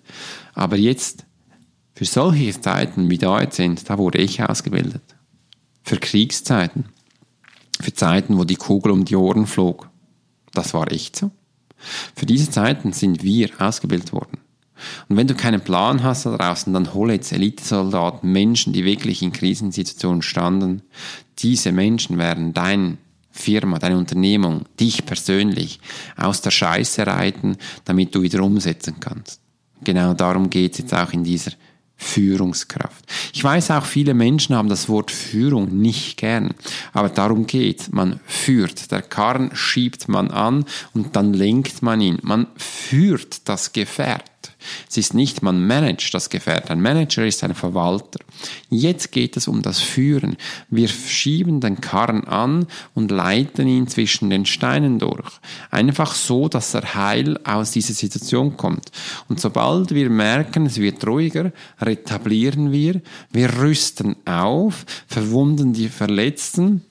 Aber 0.55 0.77
jetzt, 0.77 1.25
für 1.95 2.05
solche 2.05 2.61
Zeiten, 2.61 3.11
wie 3.11 3.19
da 3.19 3.41
jetzt 3.41 3.57
sind, 3.57 3.88
da 3.88 3.99
wurde 3.99 4.19
ich 4.19 4.43
ausgebildet. 4.43 5.03
Für 5.83 5.99
Kriegszeiten. 5.99 6.87
Für 7.81 7.95
Zeiten, 7.95 8.37
wo 8.37 8.45
die 8.45 8.57
Kugel 8.57 8.93
um 8.93 9.05
die 9.05 9.17
Ohren 9.17 9.47
flog. 9.47 9.88
Das 10.53 10.75
war 10.75 10.91
echt 10.91 11.17
so. 11.17 11.31
Für 12.14 12.27
diese 12.27 12.51
Zeiten 12.51 12.93
sind 12.93 13.23
wir 13.23 13.51
ausgebildet 13.59 14.12
worden. 14.12 14.38
Und 15.09 15.17
wenn 15.17 15.27
du 15.27 15.35
keinen 15.35 15.61
Plan 15.61 16.03
hast 16.03 16.27
da 16.27 16.37
draußen, 16.37 16.73
dann 16.73 16.95
hole 16.95 17.14
jetzt 17.14 17.33
Elitesoldaten, 17.33 18.31
Menschen, 18.31 18.73
die 18.73 18.85
wirklich 18.85 19.23
in 19.23 19.33
Krisensituationen 19.33 20.23
standen. 20.23 20.83
Diese 21.38 21.73
Menschen 21.73 22.19
werden 22.19 22.55
dein 22.55 22.99
Firma, 23.31 23.79
deine 23.79 23.99
Unternehmung, 23.99 24.64
dich 24.79 25.07
persönlich 25.07 25.81
aus 26.17 26.43
der 26.43 26.51
Scheiße 26.51 27.07
reiten, 27.07 27.57
damit 27.85 28.14
du 28.14 28.23
wieder 28.23 28.43
umsetzen 28.43 28.97
kannst. 29.01 29.41
Genau 29.85 30.14
darum 30.14 30.51
geht 30.51 30.73
es 30.73 30.79
jetzt 30.79 30.95
auch 30.95 31.12
in 31.12 31.25
dieser 31.25 31.53
Führungskraft. 31.99 33.05
Ich 33.35 33.43
weiß 33.45 33.73
auch, 33.73 33.85
viele 33.85 34.15
Menschen 34.15 34.57
haben 34.57 34.69
das 34.69 34.89
Wort 34.89 35.11
Führung 35.11 35.77
nicht 35.79 36.17
gern, 36.17 36.55
aber 36.93 37.09
darum 37.09 37.47
geht. 37.47 37.93
Man 37.93 38.21
führt. 38.25 38.91
Der 38.93 39.03
Karren 39.03 39.51
schiebt 39.55 40.09
man 40.09 40.31
an 40.31 40.65
und 40.95 41.17
dann 41.17 41.35
lenkt 41.35 41.83
man 41.83 42.01
ihn. 42.01 42.19
Man 42.23 42.47
führt 42.57 43.49
das 43.49 43.73
Gefährt. 43.73 44.28
Es 44.88 44.97
ist 44.97 45.14
nicht, 45.14 45.42
man 45.42 45.66
managt 45.66 46.12
das 46.14 46.31
Gefährt. 46.31 46.71
Ein 46.71 46.81
Manager 46.81 47.25
ist 47.25 47.44
ein 47.44 47.55
Verwalter. 47.55 48.21
Jetzt 48.71 49.12
geht 49.12 49.37
es 49.37 49.47
um 49.47 49.62
das 49.62 49.81
Führen. 49.81 50.37
Wir 50.68 50.88
schieben 50.88 51.61
den 51.61 51.81
Karren 51.81 52.25
an 52.25 52.66
und 52.94 53.11
leiten 53.11 53.68
ihn 53.68 53.87
zwischen 53.87 54.31
den 54.31 54.47
Steinen 54.47 54.99
durch. 54.99 55.31
Einfach 55.71 56.14
so, 56.14 56.49
dass 56.49 56.75
er 56.75 56.94
heil 56.94 57.38
aus 57.44 57.71
dieser 57.71 57.94
Situation 57.94 58.57
kommt. 58.57 58.90
Und 59.29 59.40
sobald 59.40 59.94
wir 59.94 60.11
merken, 60.11 60.66
es 60.66 60.79
wird 60.79 61.07
ruhiger, 61.07 61.53
retablieren 61.81 62.73
wir, 62.73 63.01
wir 63.31 63.59
rüsten 63.59 64.16
auf, 64.27 64.85
verwunden 65.07 65.73
die 65.73 65.88
Verletzten, 65.88 66.85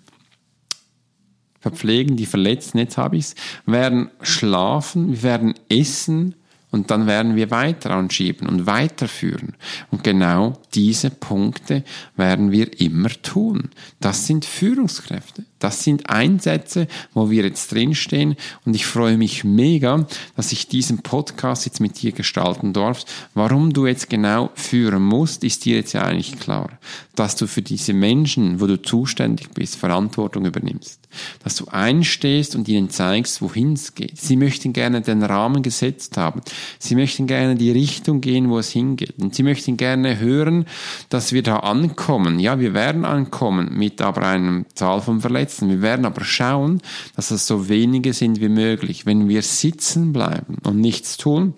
verpflegen 1.59 2.15
die 2.15 2.25
Verletzten, 2.25 2.77
jetzt 2.77 2.97
habe 2.97 3.17
ich 3.17 3.25
es, 3.25 3.35
werden 3.65 4.09
schlafen, 4.21 5.11
wir 5.11 5.23
werden 5.23 5.53
essen, 5.69 6.35
und 6.69 6.91
dann 6.91 7.07
werden 7.07 7.35
wir 7.35 7.49
weiter 7.49 7.91
anschieben 7.91 8.47
und 8.47 8.65
weiterführen. 8.65 9.55
Und 9.89 10.03
genau 10.03 10.53
diese 10.73 11.09
Punkte 11.09 11.83
werden 12.17 12.51
wir 12.51 12.79
immer 12.81 13.09
tun. 13.09 13.69
Das 14.01 14.27
sind 14.27 14.43
Führungskräfte. 14.43 15.45
Das 15.59 15.83
sind 15.83 16.09
Einsätze, 16.09 16.87
wo 17.13 17.29
wir 17.29 17.45
jetzt 17.45 17.71
drinstehen. 17.71 18.35
Und 18.65 18.75
ich 18.75 18.85
freue 18.85 19.17
mich 19.17 19.43
mega, 19.43 20.05
dass 20.35 20.51
ich 20.51 20.67
diesen 20.67 20.99
Podcast 20.99 21.65
jetzt 21.65 21.79
mit 21.79 22.01
dir 22.01 22.11
gestalten 22.11 22.73
darf. 22.73 23.05
Warum 23.33 23.71
du 23.71 23.87
jetzt 23.87 24.09
genau 24.09 24.51
führen 24.53 25.03
musst, 25.03 25.43
ist 25.45 25.65
dir 25.65 25.77
jetzt 25.77 25.93
ja 25.93 26.03
eigentlich 26.03 26.37
klar. 26.37 26.77
Dass 27.15 27.37
du 27.37 27.47
für 27.47 27.61
diese 27.61 27.93
Menschen, 27.93 28.59
wo 28.59 28.67
du 28.67 28.81
zuständig 28.81 29.49
bist, 29.51 29.77
Verantwortung 29.77 30.45
übernimmst. 30.45 31.06
Dass 31.43 31.55
du 31.55 31.65
einstehst 31.67 32.55
und 32.55 32.67
ihnen 32.67 32.89
zeigst, 32.89 33.41
wohin 33.41 33.73
es 33.73 33.95
geht. 33.95 34.17
Sie 34.17 34.37
möchten 34.37 34.73
gerne 34.73 35.01
den 35.01 35.23
Rahmen 35.23 35.63
gesetzt 35.63 36.17
haben. 36.17 36.41
Sie 36.79 36.95
möchten 36.95 37.27
gerne 37.27 37.55
die 37.55 37.71
Richtung 37.71 38.21
gehen, 38.21 38.49
wo 38.49 38.59
es 38.59 38.69
hingeht. 38.69 39.15
Und 39.19 39.35
sie 39.35 39.43
möchten 39.43 39.77
gerne 39.77 40.19
hören, 40.19 40.65
dass 41.09 41.33
wir 41.33 41.43
da 41.43 41.57
ankommen. 41.57 42.39
Ja, 42.39 42.59
wir 42.59 42.73
werden 42.73 43.05
ankommen 43.05 43.77
mit 43.77 44.01
aber 44.01 44.23
einer 44.23 44.63
Zahl 44.75 45.01
von 45.01 45.21
Verletzungen 45.21 45.57
setzen. 45.57 45.69
Wir 45.69 45.81
werden 45.81 46.05
aber 46.05 46.23
schauen, 46.23 46.81
dass 47.15 47.31
es 47.31 47.47
so 47.47 47.69
wenige 47.69 48.13
sind 48.13 48.39
wie 48.39 48.49
möglich. 48.49 49.05
Wenn 49.05 49.27
wir 49.27 49.41
sitzen 49.41 50.13
bleiben 50.13 50.57
und 50.63 50.79
nichts 50.79 51.17
tun, 51.17 51.53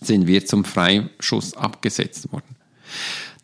sind 0.00 0.26
wir 0.26 0.44
zum 0.44 0.64
Freischuss 0.64 1.56
abgesetzt 1.56 2.30
worden. 2.32 2.56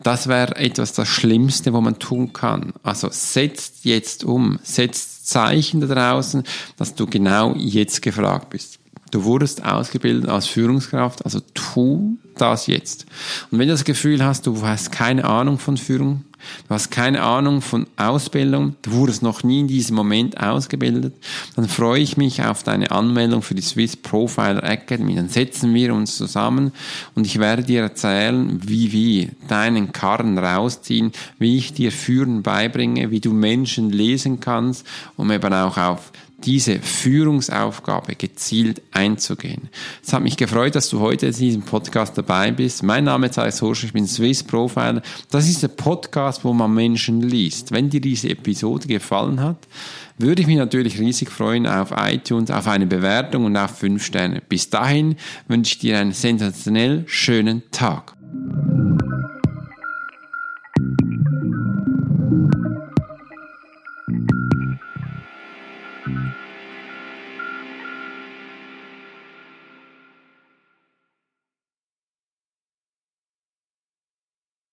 Das 0.03 0.27
wäre 0.27 0.55
etwas 0.55 0.93
das 0.93 1.07
Schlimmste, 1.07 1.73
was 1.73 1.81
man 1.81 1.99
tun 1.99 2.33
kann. 2.33 2.73
Also 2.83 3.09
setzt 3.11 3.85
jetzt 3.85 4.23
um, 4.23 4.59
setzt 4.63 5.27
Zeichen 5.27 5.81
da 5.81 5.87
draußen, 5.87 6.43
dass 6.77 6.95
du 6.95 7.05
genau 7.05 7.53
jetzt 7.55 8.01
gefragt 8.01 8.49
bist. 8.49 8.79
Du 9.11 9.25
wurdest 9.25 9.63
ausgebildet 9.65 10.29
als 10.29 10.47
Führungskraft, 10.47 11.23
also 11.25 11.41
tu 11.53 12.17
das 12.37 12.67
jetzt. 12.67 13.05
Und 13.51 13.59
wenn 13.59 13.67
du 13.67 13.73
das 13.73 13.83
Gefühl 13.83 14.23
hast, 14.23 14.47
du 14.47 14.61
hast 14.61 14.91
keine 14.91 15.25
Ahnung 15.25 15.59
von 15.59 15.77
Führung, 15.77 16.23
du 16.67 16.73
hast 16.73 16.91
keine 16.91 17.21
Ahnung 17.21 17.61
von 17.61 17.87
Ausbildung, 17.97 18.75
du 18.81 18.91
wurdest 18.91 19.23
noch 19.23 19.43
nie 19.43 19.61
in 19.61 19.67
diesem 19.67 19.95
Moment 19.95 20.41
ausgebildet, 20.41 21.13
dann 21.55 21.67
freue 21.67 22.01
ich 22.01 22.17
mich 22.17 22.43
auf 22.43 22.63
deine 22.63 22.91
Anmeldung 22.91 23.41
für 23.41 23.55
die 23.55 23.61
Swiss 23.61 23.95
Profiler 23.95 24.63
Academy. 24.63 25.15
Dann 25.15 25.29
setzen 25.29 25.73
wir 25.73 25.93
uns 25.93 26.17
zusammen 26.17 26.71
und 27.15 27.25
ich 27.25 27.39
werde 27.39 27.63
dir 27.63 27.81
erzählen, 27.81 28.59
wie 28.63 28.91
wir 28.91 29.29
deinen 29.47 29.91
Karren 29.91 30.37
rausziehen, 30.37 31.11
wie 31.39 31.57
ich 31.57 31.73
dir 31.73 31.91
Führen 31.91 32.43
beibringe, 32.43 33.11
wie 33.11 33.19
du 33.19 33.33
Menschen 33.33 33.91
lesen 33.91 34.39
kannst, 34.39 34.85
um 35.17 35.31
eben 35.31 35.53
auch 35.53 35.77
auf 35.77 36.11
diese 36.43 36.79
Führungsaufgabe 36.79 38.15
gezielt 38.15 38.81
einzugehen. 38.91 39.69
Es 40.03 40.13
hat 40.13 40.23
mich 40.23 40.37
gefreut, 40.37 40.75
dass 40.75 40.89
du 40.89 40.99
heute 40.99 41.27
in 41.27 41.33
diesem 41.33 41.61
Podcast 41.61 42.17
dabei 42.17 42.51
bist. 42.51 42.83
Mein 42.83 43.05
Name 43.05 43.27
ist 43.27 43.37
Alex 43.37 43.61
Horsch, 43.61 43.83
ich 43.83 43.93
bin 43.93 44.07
Swiss 44.07 44.43
Profiler. 44.43 45.01
Das 45.29 45.47
ist 45.47 45.63
der 45.63 45.69
Podcast, 45.69 46.43
wo 46.43 46.53
man 46.53 46.73
Menschen 46.73 47.21
liest. 47.21 47.71
Wenn 47.71 47.89
dir 47.89 48.01
diese 48.01 48.29
Episode 48.29 48.87
gefallen 48.87 49.39
hat, 49.39 49.67
würde 50.17 50.41
ich 50.41 50.47
mich 50.47 50.57
natürlich 50.57 50.99
riesig 50.99 51.29
freuen 51.29 51.65
auf 51.67 51.93
iTunes, 51.95 52.51
auf 52.51 52.67
eine 52.67 52.85
Bewertung 52.85 53.45
und 53.45 53.57
auf 53.57 53.77
fünf 53.77 54.03
Sterne. 54.03 54.41
Bis 54.47 54.69
dahin 54.69 55.15
wünsche 55.47 55.73
ich 55.73 55.79
dir 55.79 55.99
einen 55.99 56.13
sensationell 56.13 57.03
schönen 57.07 57.63
Tag. 57.71 58.15